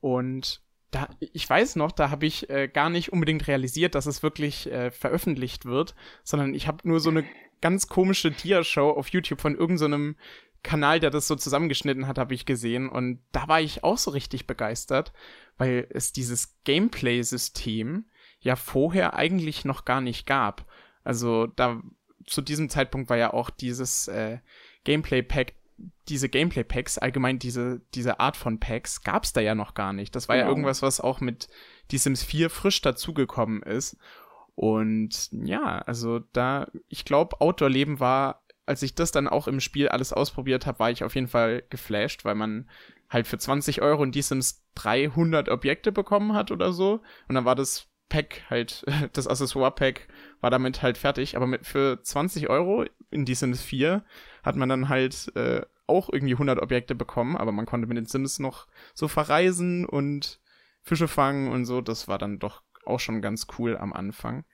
[0.00, 4.24] Und da, ich weiß noch, da habe ich äh, gar nicht unbedingt realisiert, dass es
[4.24, 5.94] wirklich äh, veröffentlicht wird,
[6.24, 7.24] sondern ich habe nur so eine
[7.60, 12.34] ganz komische Dia-Show auf YouTube von irgendeinem so Kanal, der das so zusammengeschnitten hat, habe
[12.34, 12.88] ich gesehen.
[12.88, 15.12] Und da war ich auch so richtig begeistert,
[15.56, 18.04] weil es dieses Gameplay-System
[18.40, 20.66] ja vorher eigentlich noch gar nicht gab.
[21.02, 21.80] Also da
[22.26, 24.38] zu diesem Zeitpunkt war ja auch dieses äh,
[24.84, 25.54] Gameplay-Pack,
[26.08, 30.14] diese Gameplay-Packs, allgemein diese, diese Art von Packs, gab's da ja noch gar nicht.
[30.14, 30.46] Das war genau.
[30.46, 31.48] ja irgendwas, was auch mit
[31.90, 33.96] die Sims 4 frisch dazugekommen ist.
[34.60, 39.88] Und ja, also da, ich glaube, Outdoor-Leben war, als ich das dann auch im Spiel
[39.88, 42.68] alles ausprobiert habe, war ich auf jeden Fall geflasht, weil man
[43.08, 47.00] halt für 20 Euro in die Sims 300 Objekte bekommen hat oder so.
[47.26, 50.08] Und dann war das Pack halt, das Accessoire-Pack
[50.42, 51.38] war damit halt fertig.
[51.38, 54.04] Aber mit, für 20 Euro in die Sims 4
[54.42, 58.04] hat man dann halt äh, auch irgendwie 100 Objekte bekommen, aber man konnte mit den
[58.04, 60.38] Sims noch so verreisen und
[60.82, 61.80] Fische fangen und so.
[61.80, 64.44] Das war dann doch auch schon ganz cool am Anfang.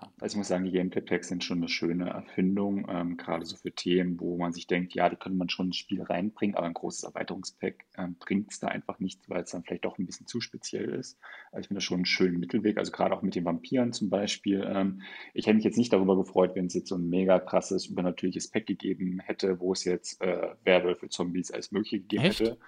[0.00, 3.56] Ja, also ich muss sagen, die Gameplay-Packs sind schon eine schöne Erfindung, ähm, gerade so
[3.56, 6.66] für Themen, wo man sich denkt, ja, die könnte man schon ins Spiel reinbringen, aber
[6.66, 10.06] ein großes Erweiterungspack ähm, bringt es da einfach nichts, weil es dann vielleicht doch ein
[10.06, 11.18] bisschen zu speziell ist.
[11.50, 14.08] Also ich finde das schon einen schönen Mittelweg, also gerade auch mit den Vampiren zum
[14.08, 14.64] Beispiel.
[14.68, 15.02] Ähm,
[15.34, 18.48] ich hätte mich jetzt nicht darüber gefreut, wenn es jetzt so ein mega krasses, übernatürliches
[18.50, 22.40] Pack gegeben hätte, wo es jetzt äh, Werwölfe, Zombies als mögliche gegeben Echt?
[22.40, 22.58] hätte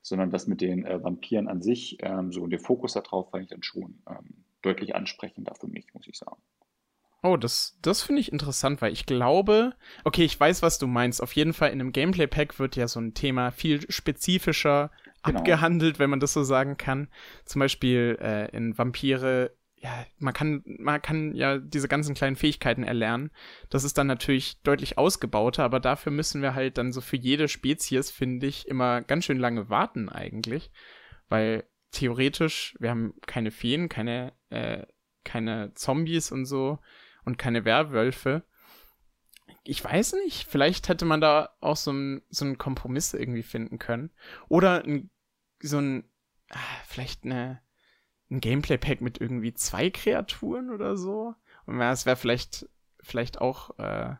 [0.00, 3.50] sondern das mit den äh, Vampiren an sich, ähm, so der Fokus darauf fand ich
[3.50, 6.40] dann schon ähm, deutlich ansprechender für mich, muss ich sagen.
[7.22, 11.20] Oh, das, das finde ich interessant, weil ich glaube, okay, ich weiß, was du meinst.
[11.20, 14.92] Auf jeden Fall in einem Gameplay-Pack wird ja so ein Thema viel spezifischer
[15.24, 15.38] genau.
[15.38, 17.08] abgehandelt, wenn man das so sagen kann.
[17.44, 22.84] Zum Beispiel äh, in Vampire, ja, man kann, man kann ja diese ganzen kleinen Fähigkeiten
[22.84, 23.32] erlernen.
[23.68, 27.48] Das ist dann natürlich deutlich ausgebauter, aber dafür müssen wir halt dann so für jede
[27.48, 30.70] Spezies, finde ich, immer ganz schön lange warten eigentlich.
[31.28, 34.86] Weil theoretisch, wir haben keine Feen, keine, äh,
[35.24, 36.78] keine Zombies und so
[37.28, 38.42] und keine Werwölfe.
[39.62, 43.78] Ich weiß nicht, vielleicht hätte man da auch so, ein, so einen Kompromiss irgendwie finden
[43.78, 44.10] können.
[44.48, 45.10] Oder ein,
[45.60, 46.04] so ein,
[46.48, 47.60] ah, vielleicht eine,
[48.30, 51.34] ein Gameplay-Pack mit irgendwie zwei Kreaturen oder so.
[51.66, 52.66] Und es wäre vielleicht,
[53.02, 54.14] vielleicht auch äh,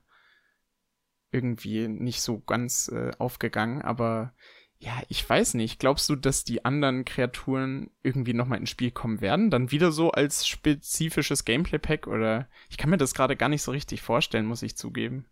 [1.30, 4.34] irgendwie nicht so ganz äh, aufgegangen, aber
[4.80, 5.80] ja, ich weiß nicht.
[5.80, 9.50] Glaubst du, dass die anderen Kreaturen irgendwie nochmal ins Spiel kommen werden?
[9.50, 12.06] Dann wieder so als spezifisches Gameplay-Pack?
[12.06, 15.26] Oder ich kann mir das gerade gar nicht so richtig vorstellen, muss ich zugeben.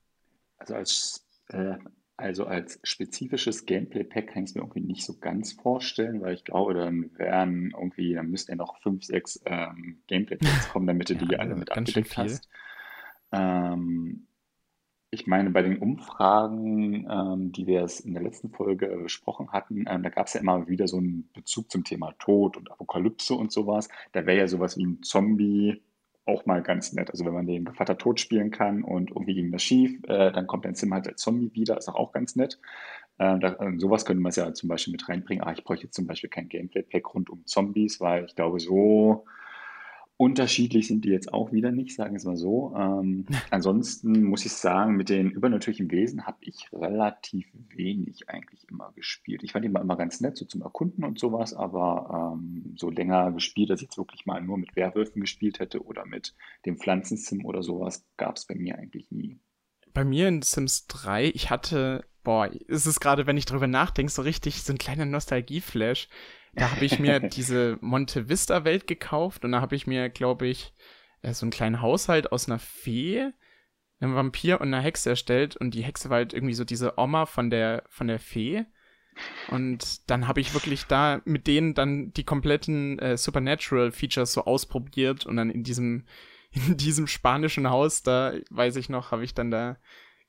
[0.58, 1.76] Also als, äh,
[2.16, 6.44] also als spezifisches Gameplay-Pack kann ich es mir irgendwie nicht so ganz vorstellen, weil ich
[6.44, 11.14] glaube, dann wären irgendwie, dann müssten ja noch fünf, sechs ähm, Gameplay-Packs kommen, damit du
[11.20, 12.48] ja, die alle mit abgedeckt hast.
[13.30, 14.25] Ähm,
[15.16, 19.86] ich meine, bei den Umfragen, ähm, die wir es in der letzten Folge besprochen hatten,
[19.88, 23.34] ähm, da gab es ja immer wieder so einen Bezug zum Thema Tod und Apokalypse
[23.34, 23.88] und sowas.
[24.12, 25.82] Da wäre ja sowas wie ein Zombie
[26.26, 27.10] auch mal ganz nett.
[27.10, 30.46] Also wenn man den Gevatter tot spielen kann und irgendwie ging das schief, äh, dann
[30.46, 32.58] kommt dein Sim halt als Zombie wieder, ist auch, auch ganz nett.
[33.18, 35.42] Äh, da, äh, sowas könnte man ja zum Beispiel mit reinbringen.
[35.42, 39.24] Ah, ich bräuchte zum Beispiel kein Gameplay-Pack rund um Zombies, weil ich glaube, so
[40.18, 42.74] Unterschiedlich sind die jetzt auch wieder nicht, sagen wir es mal so.
[42.76, 48.92] Ähm, ansonsten muss ich sagen, mit den übernatürlichen Wesen habe ich relativ wenig eigentlich immer
[48.92, 49.42] gespielt.
[49.42, 52.90] Ich fand die immer, immer ganz nett, so zum Erkunden und sowas, aber ähm, so
[52.90, 56.78] länger gespielt, dass ich jetzt wirklich mal nur mit Werwölfen gespielt hätte oder mit dem
[56.78, 59.38] Pflanzensim oder sowas, gab es bei mir eigentlich nie.
[59.92, 64.10] Bei mir in Sims 3, ich hatte boah, ist es gerade, wenn ich drüber nachdenke,
[64.10, 66.08] so richtig so ein kleiner Nostalgie-Flash.
[66.56, 70.46] Da habe ich mir diese Monte Vista Welt gekauft und da habe ich mir, glaube
[70.46, 70.74] ich,
[71.22, 73.30] äh, so einen kleinen Haushalt aus einer Fee,
[74.00, 77.26] einem Vampir und einer Hexe erstellt und die Hexe war halt irgendwie so diese Oma
[77.26, 78.64] von der von der Fee.
[79.48, 84.44] Und dann habe ich wirklich da mit denen dann die kompletten äh, Supernatural Features so
[84.44, 86.06] ausprobiert und dann in diesem
[86.50, 89.76] in diesem spanischen Haus da weiß ich noch, habe ich dann da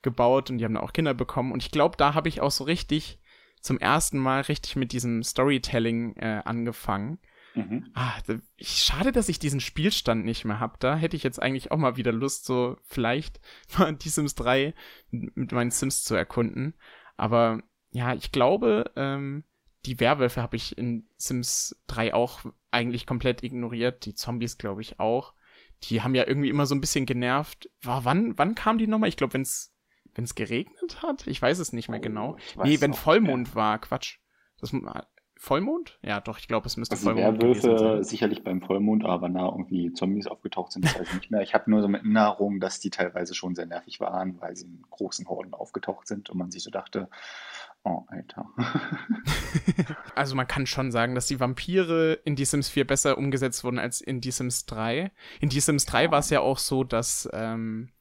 [0.02, 2.50] gebaut und die haben da auch Kinder bekommen und ich glaube, da habe ich auch
[2.50, 3.18] so richtig
[3.60, 7.18] zum ersten Mal richtig mit diesem Storytelling äh, angefangen.
[7.54, 7.90] Mhm.
[7.94, 8.14] Ah,
[8.56, 10.76] ich, schade, dass ich diesen Spielstand nicht mehr habe.
[10.78, 13.40] Da hätte ich jetzt eigentlich auch mal wieder Lust, so vielleicht
[13.78, 14.74] mal die Sims 3
[15.10, 16.74] mit meinen Sims zu erkunden.
[17.16, 19.44] Aber ja, ich glaube, ähm,
[19.86, 24.04] die Werwölfe habe ich in Sims 3 auch eigentlich komplett ignoriert.
[24.04, 25.34] Die Zombies, glaube ich, auch.
[25.84, 27.70] Die haben ja irgendwie immer so ein bisschen genervt.
[27.82, 29.08] War, wann, wann kam die nochmal?
[29.08, 29.74] Ich glaube, wenn es
[30.18, 31.28] wenn es geregnet hat?
[31.28, 32.36] Ich weiß es nicht mehr oh, genau.
[32.64, 34.18] Nee, wenn Vollmond war, Quatsch.
[34.60, 34.74] Das,
[35.36, 36.00] Vollmond?
[36.02, 38.02] Ja, doch, ich glaube, es müsste also Vollmond Werwölfe sein.
[38.02, 41.42] sicherlich beim Vollmond, aber na irgendwie Zombies aufgetaucht sind, das weiß ich nicht mehr.
[41.42, 44.66] Ich habe nur so mit Erinnerung, dass die teilweise schon sehr nervig waren, weil sie
[44.66, 47.08] in großen Horden aufgetaucht sind und man sich so dachte,
[47.84, 48.50] oh, Alter.
[50.16, 53.78] also man kann schon sagen, dass die Vampire in Die Sims 4 besser umgesetzt wurden
[53.78, 55.12] als in Die Sims 3.
[55.40, 57.92] In Die Sims 3 war es ja auch so, dass ähm,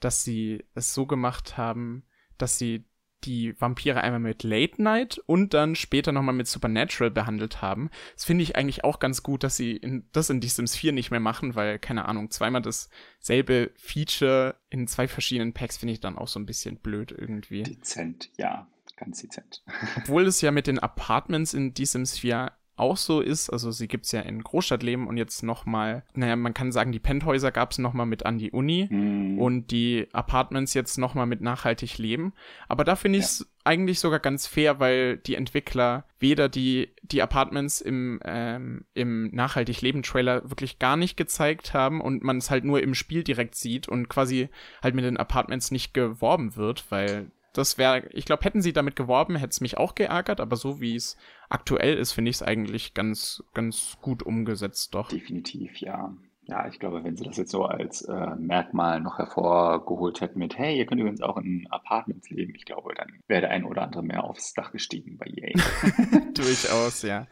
[0.00, 2.04] dass sie es so gemacht haben,
[2.38, 2.84] dass sie
[3.24, 7.90] die Vampire einmal mit Late Night und dann später nochmal mit Supernatural behandelt haben.
[8.14, 10.92] Das finde ich eigentlich auch ganz gut, dass sie in, das in die Sims 4
[10.92, 16.00] nicht mehr machen, weil, keine Ahnung, zweimal dasselbe Feature in zwei verschiedenen Packs finde ich
[16.00, 17.62] dann auch so ein bisschen blöd irgendwie.
[17.62, 19.64] Dezent, ja, ganz dezent.
[19.96, 23.50] Obwohl es ja mit den Apartments in die Sims 4 auch so ist.
[23.50, 27.50] Also sie gibt's ja in Großstadtleben und jetzt nochmal, naja, man kann sagen, die Penthäuser
[27.50, 29.38] gab's nochmal mit an die Uni mhm.
[29.38, 32.34] und die Apartments jetzt nochmal mit nachhaltig leben.
[32.68, 33.46] Aber da finde ich es ja.
[33.64, 39.80] eigentlich sogar ganz fair, weil die Entwickler weder die, die Apartments im, ähm, im nachhaltig
[39.80, 43.54] leben Trailer wirklich gar nicht gezeigt haben und man es halt nur im Spiel direkt
[43.54, 44.48] sieht und quasi
[44.82, 48.96] halt mit den Apartments nicht geworben wird, weil das wäre, ich glaube, hätten sie damit
[48.96, 51.16] geworben, hätte es mich auch geärgert, aber so wie es
[51.48, 55.08] aktuell ist, finde ich es eigentlich ganz, ganz gut umgesetzt, doch.
[55.08, 56.14] Definitiv, ja.
[56.48, 60.56] Ja, ich glaube, wenn sie das jetzt so als äh, Merkmal noch hervorgeholt hätten mit,
[60.56, 63.82] hey, ihr könnt übrigens auch in Apartments leben, ich glaube, dann wäre der ein oder
[63.82, 65.54] andere mehr aufs Dach gestiegen bei Yay.
[66.34, 67.26] Durchaus, ja.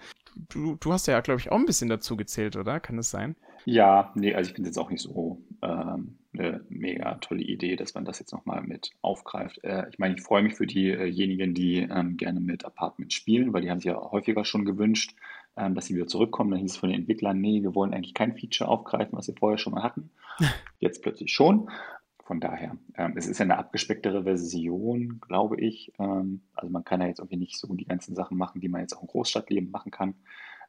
[0.49, 2.81] Du, du hast ja, glaube ich, auch ein bisschen dazu gezählt, oder?
[2.81, 3.37] Kann das sein?
[3.65, 7.77] Ja, nee, also ich finde es jetzt auch nicht so ähm, eine mega tolle Idee,
[7.77, 9.63] dass man das jetzt nochmal mit aufgreift.
[9.65, 13.63] Äh, ich meine, ich freue mich für diejenigen, die ähm, gerne mit Apartments spielen, weil
[13.63, 15.15] die haben sich ja häufiger schon gewünscht,
[15.57, 16.51] ähm, dass sie wieder zurückkommen.
[16.51, 19.37] Dann hieß es von den Entwicklern, nee, wir wollen eigentlich kein Feature aufgreifen, was wir
[19.37, 20.11] vorher schon mal hatten.
[20.81, 21.71] Jetzt plötzlich schon.
[22.25, 25.93] Von daher, ähm, es ist ja eine abgespecktere Version, glaube ich.
[25.99, 28.81] Ähm, also man kann ja jetzt irgendwie nicht so die ganzen Sachen machen, die man
[28.81, 30.15] jetzt auch im Großstadtleben machen kann.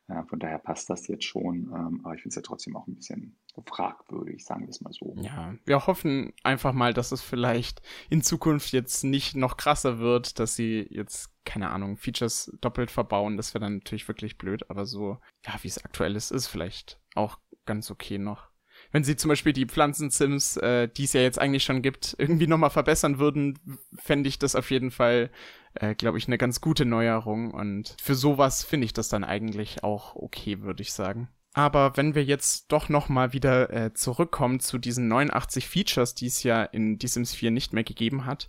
[0.08, 2.86] Ja, von daher passt das jetzt schon, ähm, aber ich finde es ja trotzdem auch
[2.86, 5.16] ein bisschen fragwürdig, sagen wir es mal so.
[5.18, 10.40] Ja, wir hoffen einfach mal, dass es vielleicht in Zukunft jetzt nicht noch krasser wird,
[10.40, 13.38] dass sie jetzt, keine Ahnung, Features doppelt verbauen.
[13.38, 17.00] Das wäre dann natürlich wirklich blöd, aber so, ja, wie es aktuell ist, ist vielleicht
[17.16, 18.50] auch ganz okay noch
[18.96, 22.48] wenn sie zum Beispiel die Pflanzensims, äh, die es ja jetzt eigentlich schon gibt, irgendwie
[22.48, 23.60] nochmal verbessern würden,
[23.94, 25.32] fände ich das auf jeden Fall,
[25.74, 27.52] äh, glaube ich, eine ganz gute Neuerung.
[27.52, 31.28] Und für sowas finde ich das dann eigentlich auch okay, würde ich sagen.
[31.52, 36.28] Aber wenn wir jetzt doch noch mal wieder äh, zurückkommen zu diesen 89 Features, die
[36.28, 38.48] es ja in The Sims 4 nicht mehr gegeben hat,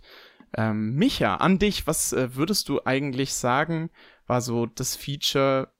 [0.55, 3.89] ähm, Micha, an dich, was äh, würdest du eigentlich sagen,
[4.27, 5.73] war so das Feature,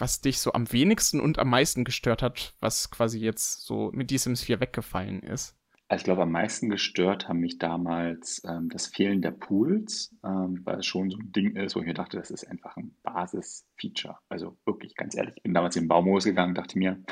[0.00, 4.10] was dich so am wenigsten und am meisten gestört hat, was quasi jetzt so mit
[4.10, 5.56] The Sims 4 weggefallen ist?
[5.90, 10.60] Also ich glaube, am meisten gestört haben mich damals ähm, das Fehlen der Pools, ähm,
[10.62, 12.94] weil es schon so ein Ding ist, wo ich mir dachte, das ist einfach ein
[13.02, 14.16] Basis-Feature.
[14.28, 17.02] Also wirklich, ganz ehrlich, ich bin damals in den Baumhaus gegangen und dachte mir,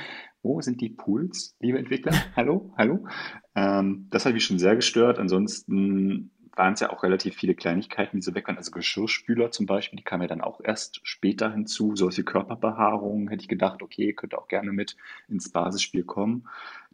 [0.42, 2.12] wo sind die Pools, liebe Entwickler?
[2.36, 3.04] Hallo, hallo?
[3.56, 5.18] Ähm, das hat mich schon sehr gestört.
[5.18, 8.56] Ansonsten waren es ja auch relativ viele Kleinigkeiten, die so weg waren.
[8.56, 11.96] Also Geschirrspüler zum Beispiel, die kamen ja dann auch erst später hinzu.
[11.96, 14.96] Solche Körperbehaarungen hätte ich gedacht, okay, könnte auch gerne mit
[15.28, 16.48] ins Basisspiel kommen.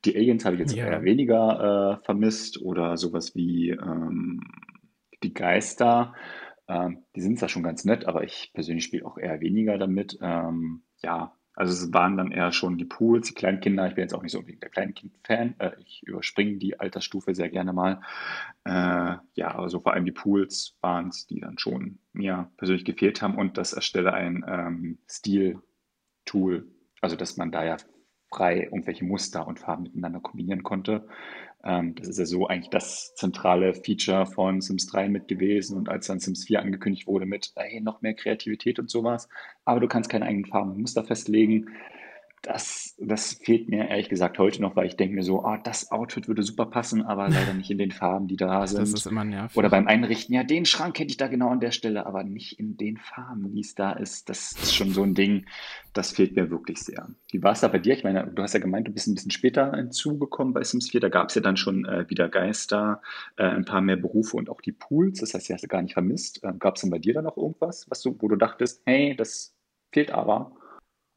[0.05, 0.87] Die Aliens habe ich jetzt ja.
[0.87, 4.43] eher weniger äh, vermisst oder sowas wie ähm,
[5.23, 6.15] die Geister.
[6.69, 10.19] Ähm, die sind zwar schon ganz nett, aber ich persönlich spiele auch eher weniger damit.
[10.21, 13.87] Ähm, ja, also es waren dann eher schon die Pools, die Kleinkinder.
[13.87, 15.55] Ich bin jetzt auch nicht so unbedingt der Kleinkind-Fan.
[15.59, 18.01] Äh, ich überspringe die Altersstufe sehr gerne mal.
[18.65, 23.23] Äh, ja, also vor allem die Pools waren es, die dann schon mir persönlich gefehlt
[23.23, 23.37] haben.
[23.37, 26.67] Und das erstelle ein ähm, Stil-Tool.
[27.01, 27.77] Also dass man da ja
[28.31, 31.07] frei irgendwelche Muster und Farben miteinander kombinieren konnte.
[31.65, 35.89] Ähm, das ist ja so eigentlich das zentrale Feature von Sims 3 mit gewesen und
[35.89, 39.29] als dann Sims 4 angekündigt wurde mit, hey, noch mehr Kreativität und sowas,
[39.65, 41.71] aber du kannst keine eigenen Farben Muster festlegen,
[42.47, 45.91] das, das fehlt mir ehrlich gesagt heute noch, weil ich denke mir so, oh, das
[45.91, 48.83] Outfit würde super passen, aber leider nicht in den Farben, die da sind.
[48.83, 49.57] Das ist immer nervig.
[49.57, 52.59] Oder beim Einrichten, ja, den Schrank hätte ich da genau an der Stelle, aber nicht
[52.59, 54.29] in den Farben, wie es da ist.
[54.29, 55.47] Das ist schon so ein Ding,
[55.95, 57.09] das fehlt mir wirklich sehr.
[57.31, 57.95] Wie war es da bei dir?
[57.95, 61.01] Ich meine, du hast ja gemeint, du bist ein bisschen später hinzugekommen bei Sims 4.
[61.01, 63.01] Da gab es ja dann schon äh, wieder Geister,
[63.37, 65.21] äh, ein paar mehr Berufe und auch die Pools.
[65.21, 66.45] Das heißt, die hast du gar nicht vermisst.
[66.45, 69.15] Äh, gab es denn bei dir da noch irgendwas, was du, wo du dachtest, hey,
[69.17, 69.55] das
[69.93, 70.53] fehlt aber?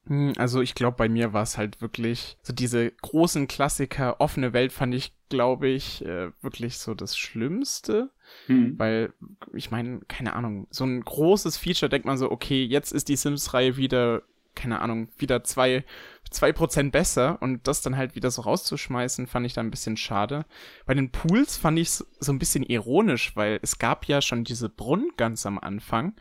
[0.08, 4.54] Hm, also ich glaube, bei mir war es halt wirklich so diese großen Klassiker, offene
[4.54, 8.10] Welt fand ich, glaube ich, äh, wirklich so das Schlimmste.
[8.48, 8.78] Hm.
[8.78, 9.14] Weil,
[9.54, 13.16] ich meine, keine Ahnung, so ein großes Feature denkt man so, okay, jetzt ist die
[13.16, 14.24] Sims-Reihe wieder,
[14.56, 15.86] keine Ahnung, wieder zwei,
[16.30, 19.98] zwei Prozent besser und das dann halt wieder so rauszuschmeißen, fand ich da ein bisschen
[19.98, 20.46] schade.
[20.86, 24.70] Bei den Pools fand ich so ein bisschen ironisch, weil es gab ja schon diese
[24.70, 26.14] Brunnen ganz am Anfang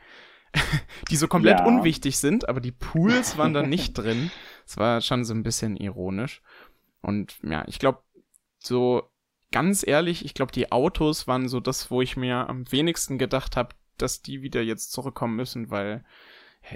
[1.11, 1.66] die so komplett ja.
[1.66, 4.31] unwichtig sind, aber die Pools waren da nicht drin.
[4.66, 6.42] Es war schon so ein bisschen ironisch.
[7.01, 8.01] Und ja, ich glaube,
[8.59, 9.11] so
[9.53, 13.57] ganz ehrlich, ich glaube, die Autos waren so das, wo ich mir am wenigsten gedacht
[13.57, 16.05] habe, dass die wieder jetzt zurückkommen müssen, weil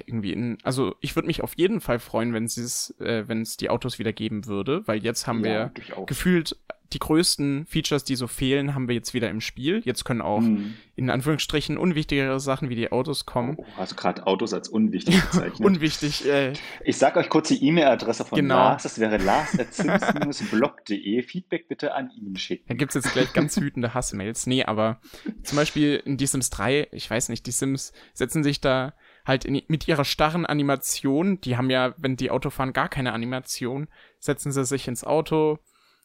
[0.06, 3.56] irgendwie in, also ich würde mich auf jeden Fall freuen, wenn es, äh, wenn es
[3.56, 6.56] die Autos wieder geben würde, weil jetzt haben ja, wir gefühlt
[6.92, 9.80] die größten Features, die so fehlen, haben wir jetzt wieder im Spiel.
[9.84, 10.74] Jetzt können auch hm.
[10.96, 13.54] in Anführungsstrichen unwichtigere Sachen wie die Autos kommen.
[13.58, 15.60] Oh, hast du gerade Autos als unwichtig bezeichnet?
[15.60, 16.26] unwichtig.
[16.26, 18.56] Äh, ich sag euch kurz die E-Mail-Adresse von genau.
[18.56, 18.82] Lars.
[18.82, 21.22] Das wäre lars.sims-blog.de.
[21.22, 22.64] Feedback bitte an ihn schicken.
[22.68, 24.46] Da gibt's jetzt gleich ganz wütende Hassmails.
[24.46, 25.00] Nee, aber
[25.44, 29.44] zum Beispiel in die Sims 3, ich weiß nicht, die Sims setzen sich da halt
[29.44, 33.88] in, mit ihrer starren Animation, die haben ja, wenn die Auto fahren, gar keine Animation,
[34.18, 35.60] setzen sie sich ins Auto,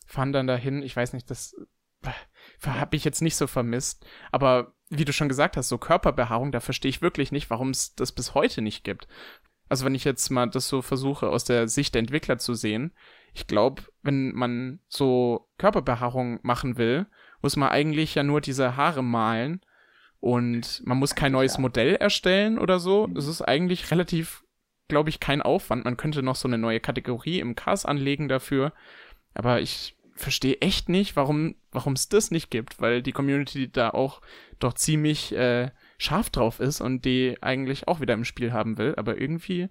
[0.05, 0.83] fahren dann dahin.
[0.83, 1.55] Ich weiß nicht, das
[2.03, 2.09] äh,
[2.65, 4.05] habe ich jetzt nicht so vermisst.
[4.31, 7.95] Aber wie du schon gesagt hast, so Körperbehaarung, da verstehe ich wirklich nicht, warum es
[7.95, 9.07] das bis heute nicht gibt.
[9.67, 12.93] Also wenn ich jetzt mal das so versuche, aus der Sicht der Entwickler zu sehen,
[13.33, 17.07] ich glaube, wenn man so Körperbehaarung machen will,
[17.41, 19.61] muss man eigentlich ja nur diese Haare malen
[20.19, 23.07] und man muss kein neues Modell erstellen oder so.
[23.07, 23.17] Mhm.
[23.17, 24.43] Es ist eigentlich relativ,
[24.87, 25.85] glaube ich, kein Aufwand.
[25.85, 28.73] Man könnte noch so eine neue Kategorie im Cars anlegen dafür.
[29.35, 33.91] Aber ich verstehe echt nicht, warum warum es das nicht gibt, weil die Community da
[33.91, 34.21] auch
[34.59, 38.95] doch ziemlich äh, scharf drauf ist und die eigentlich auch wieder im Spiel haben will,
[38.95, 39.69] aber irgendwie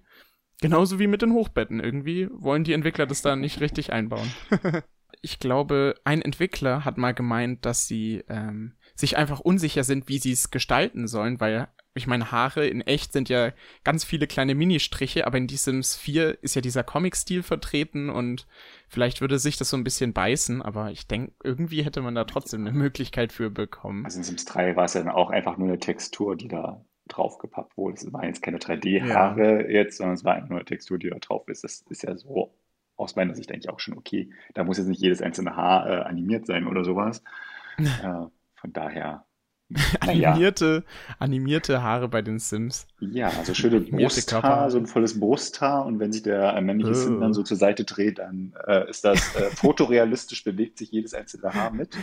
[0.61, 4.31] genauso wie mit den Hochbetten, irgendwie wollen die Entwickler das da nicht richtig einbauen.
[5.21, 10.19] ich glaube, ein Entwickler hat mal gemeint, dass sie ähm, sich einfach unsicher sind, wie
[10.19, 13.51] sie es gestalten sollen, weil ich meine, Haare in echt sind ja
[13.85, 18.47] ganz viele kleine Mini-Striche, aber in die Sims 4 ist ja dieser Comic-Stil vertreten und
[18.89, 22.25] vielleicht würde sich das so ein bisschen beißen, aber ich denke, irgendwie hätte man da
[22.25, 24.03] trotzdem eine Möglichkeit für bekommen.
[24.03, 26.83] Also in Sims 3 war es ja dann auch einfach nur eine Textur, die da
[27.07, 27.95] draufgepappt wurde.
[27.95, 29.69] Es waren jetzt keine 3D-Haare ja.
[29.69, 31.63] jetzt, sondern es war einfach nur eine Textur, die da drauf ist.
[31.63, 32.53] Das ist ja so
[32.97, 34.31] aus meiner Sicht eigentlich auch schon okay.
[34.53, 37.23] Da muss jetzt nicht jedes einzelne Haar äh, animiert sein oder sowas.
[37.77, 39.25] äh, von daher
[39.99, 41.15] animierte, ja.
[41.19, 42.87] animierte Haare bei den Sims.
[42.99, 46.93] Ja, also schöne Brusthaar, so ein volles Brusthaar und wenn sich der äh, männliche oh.
[46.93, 51.13] Sim dann so zur Seite dreht, dann äh, ist das äh, fotorealistisch, bewegt sich jedes
[51.13, 51.97] einzelne Haar mit.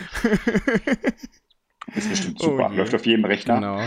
[1.95, 2.71] Ist bestimmt oh super.
[2.73, 3.57] Oh Läuft auf jedem Rechner.
[3.57, 3.81] Genau.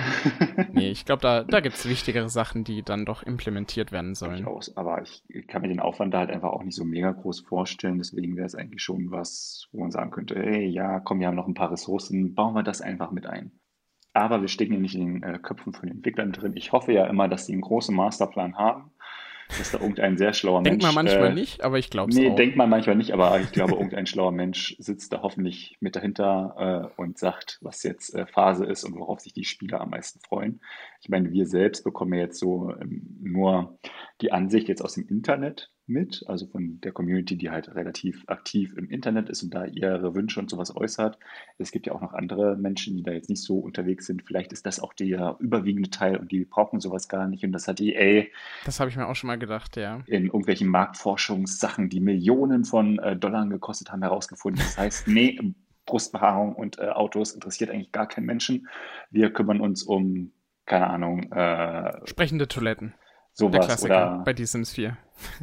[0.73, 4.45] Nee, ich glaube, da, da gibt es wichtigere Sachen, die dann doch implementiert werden sollen.
[4.61, 7.41] Ich aber ich kann mir den Aufwand da halt einfach auch nicht so mega groß
[7.41, 7.97] vorstellen.
[7.97, 11.35] Deswegen wäre es eigentlich schon was, wo man sagen könnte, hey, ja, komm, wir haben
[11.35, 13.51] noch ein paar Ressourcen, bauen wir das einfach mit ein.
[14.15, 16.54] Aber wir stecken ja nicht in den äh, Köpfen von den Entwicklern drin.
[16.56, 18.91] Ich hoffe ja immer, dass sie einen großen Masterplan haben
[19.58, 20.84] dass da irgendein sehr schlauer denkt Mensch.
[20.84, 22.36] Denkt man manchmal äh, nicht, aber ich glaube es Nee, auch.
[22.36, 26.91] denkt man manchmal nicht, aber ich glaube, irgendein schlauer Mensch sitzt da hoffentlich mit dahinter
[26.97, 30.19] äh, und sagt, was jetzt äh, Phase ist und worauf sich die Spieler am meisten
[30.19, 30.62] freuen.
[31.01, 33.78] Ich meine, wir selbst bekommen ja jetzt so ähm, nur
[34.21, 38.73] die Ansicht jetzt aus dem Internet mit, also von der Community, die halt relativ aktiv
[38.78, 41.19] im Internet ist und da ihre Wünsche und sowas äußert.
[41.58, 44.23] Es gibt ja auch noch andere Menschen, die da jetzt nicht so unterwegs sind.
[44.23, 47.43] Vielleicht ist das auch der überwiegende Teil und die brauchen sowas gar nicht.
[47.43, 48.25] Und das hat EA.
[48.63, 50.01] Das habe ich mir auch schon mal gedacht, ja.
[50.08, 54.61] In irgendwelchen Marktforschungssachen, die Millionen von äh, Dollar gekostet haben, herausgefunden.
[54.63, 55.38] Das heißt, nee,
[55.86, 58.68] Brustbehaarung und äh, Autos interessiert eigentlich gar keinen Menschen.
[59.11, 60.32] Wir kümmern uns um,
[60.66, 62.95] keine Ahnung, äh, sprechende Toiletten.
[63.38, 64.95] Sowas oder bei The Sims 4.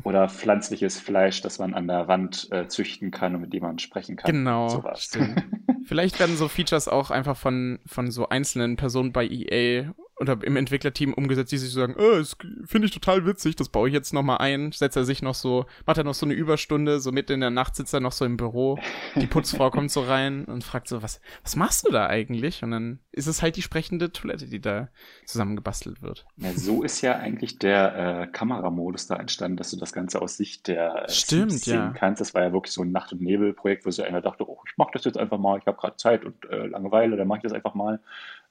[0.02, 3.78] Oder pflanzliches Fleisch, das man an der Wand äh, züchten kann und mit dem man
[3.78, 4.32] sprechen kann.
[4.32, 4.68] Genau.
[4.68, 5.10] Sowas.
[5.84, 10.56] Vielleicht werden so Features auch einfach von, von so einzelnen Personen bei EA oder im
[10.56, 13.94] Entwicklerteam umgesetzt, die sich so sagen, oh, das finde ich total witzig, das baue ich
[13.94, 17.12] jetzt nochmal ein, setzt er sich noch so, macht er noch so eine Überstunde, so
[17.12, 18.78] mitten in der Nacht sitzt er noch so im Büro,
[19.16, 22.62] die Putzfrau kommt so rein und fragt so, was, was machst du da eigentlich?
[22.62, 24.88] Und dann ist es halt die sprechende Toilette, die da
[25.24, 26.26] zusammengebastelt wird.
[26.36, 30.36] Ja, so ist ja eigentlich der äh, Kameramodus da entstanden, dass du das Ganze aus
[30.36, 31.94] Sicht der äh, Stimmt, sehen ja.
[31.96, 32.20] kannst.
[32.20, 34.76] Das war ja wirklich so ein Nacht- und Nebel-Projekt, wo so einer dachte, oh, ich
[34.76, 37.42] mache das jetzt einfach mal, ich habe gerade Zeit und äh, Langeweile, dann mache ich
[37.42, 38.00] das einfach mal.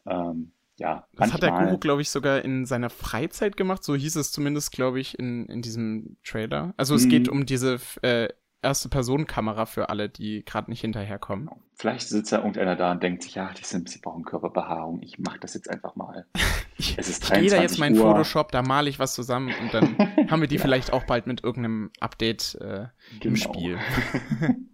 [0.05, 0.51] Ähm,
[0.81, 3.83] ja, das hat der Guru, glaube ich, sogar in seiner Freizeit gemacht.
[3.83, 6.73] So hieß es zumindest, glaube ich, in, in diesem Trailer.
[6.75, 7.09] Also es mhm.
[7.09, 8.29] geht um diese äh,
[8.63, 11.49] erste Personenkamera für alle, die gerade nicht hinterherkommen.
[11.75, 15.01] Vielleicht sitzt da irgendeiner da und denkt sich, ja, die Sims, die brauchen Körperbehaarung.
[15.03, 16.25] Ich mache das jetzt einfach mal.
[16.77, 19.73] ich, es ist ich gehe da jetzt in Photoshop, da male ich was zusammen und
[19.73, 19.97] dann
[20.31, 20.61] haben wir die ja.
[20.61, 22.87] vielleicht auch bald mit irgendeinem Update äh,
[23.19, 23.23] genau.
[23.23, 23.79] im Spiel.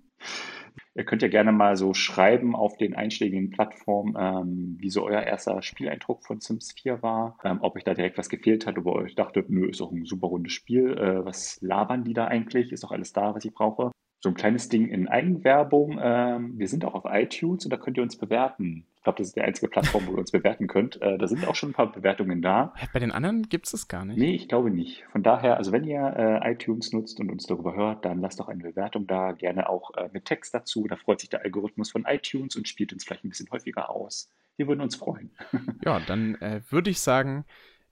[0.96, 5.22] Ihr könnt ja gerne mal so schreiben auf den einschlägigen Plattformen, ähm, wie so euer
[5.22, 8.86] erster Spieleindruck von Sims 4 war, ähm, ob euch da direkt was gefehlt hat, ob
[8.88, 12.26] ihr euch dachtet, nö, ist doch ein super rundes Spiel, äh, was labern die da
[12.26, 16.00] eigentlich, ist doch alles da, was ich brauche so ein kleines Ding in Eigenwerbung.
[16.02, 18.86] Ähm, wir sind auch auf iTunes und da könnt ihr uns bewerten.
[19.08, 21.02] Ich glaube, das ist die einzige Plattform, wo ihr uns bewerten könnt.
[21.02, 22.74] Äh, da sind auch schon ein paar Bewertungen da.
[22.92, 24.18] Bei den anderen gibt es das gar nicht.
[24.18, 25.06] Nee, ich glaube nicht.
[25.14, 28.50] Von daher, also wenn ihr äh, iTunes nutzt und uns darüber hört, dann lasst doch
[28.50, 29.32] eine Bewertung da.
[29.32, 30.88] Gerne auch äh, mit Text dazu.
[30.90, 34.30] Da freut sich der Algorithmus von iTunes und spielt uns vielleicht ein bisschen häufiger aus.
[34.58, 35.32] Wir würden uns freuen.
[35.86, 37.46] ja, dann äh, würde ich sagen,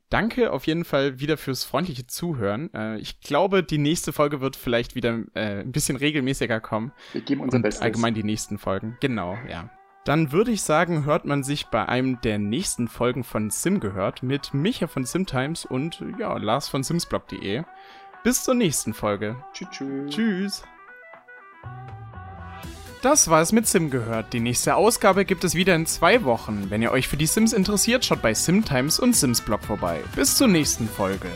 [0.10, 2.72] Danke auf jeden Fall wieder fürs freundliche Zuhören.
[2.74, 6.92] Äh, ich glaube, die nächste Folge wird vielleicht wieder äh, ein bisschen regelmäßiger kommen.
[7.14, 7.82] Wir geben unser Bestes.
[7.82, 8.98] Allgemein die nächsten Folgen.
[9.00, 9.72] Genau, ja.
[10.06, 14.22] Dann würde ich sagen, hört man sich bei einem der nächsten Folgen von Sim gehört
[14.22, 17.64] mit Micha von Simtimes und ja, Lars von simsblog.de.
[18.24, 19.36] Bis zur nächsten Folge.
[19.52, 19.70] Tschüss.
[19.72, 20.16] Tschüss.
[20.16, 20.64] tschüss.
[23.02, 24.34] Das war es mit Sim gehört.
[24.34, 26.70] Die nächste Ausgabe gibt es wieder in zwei Wochen.
[26.70, 30.02] Wenn ihr euch für die Sims interessiert, schaut bei Simtimes und Simsblog vorbei.
[30.16, 31.30] Bis zur nächsten Folge.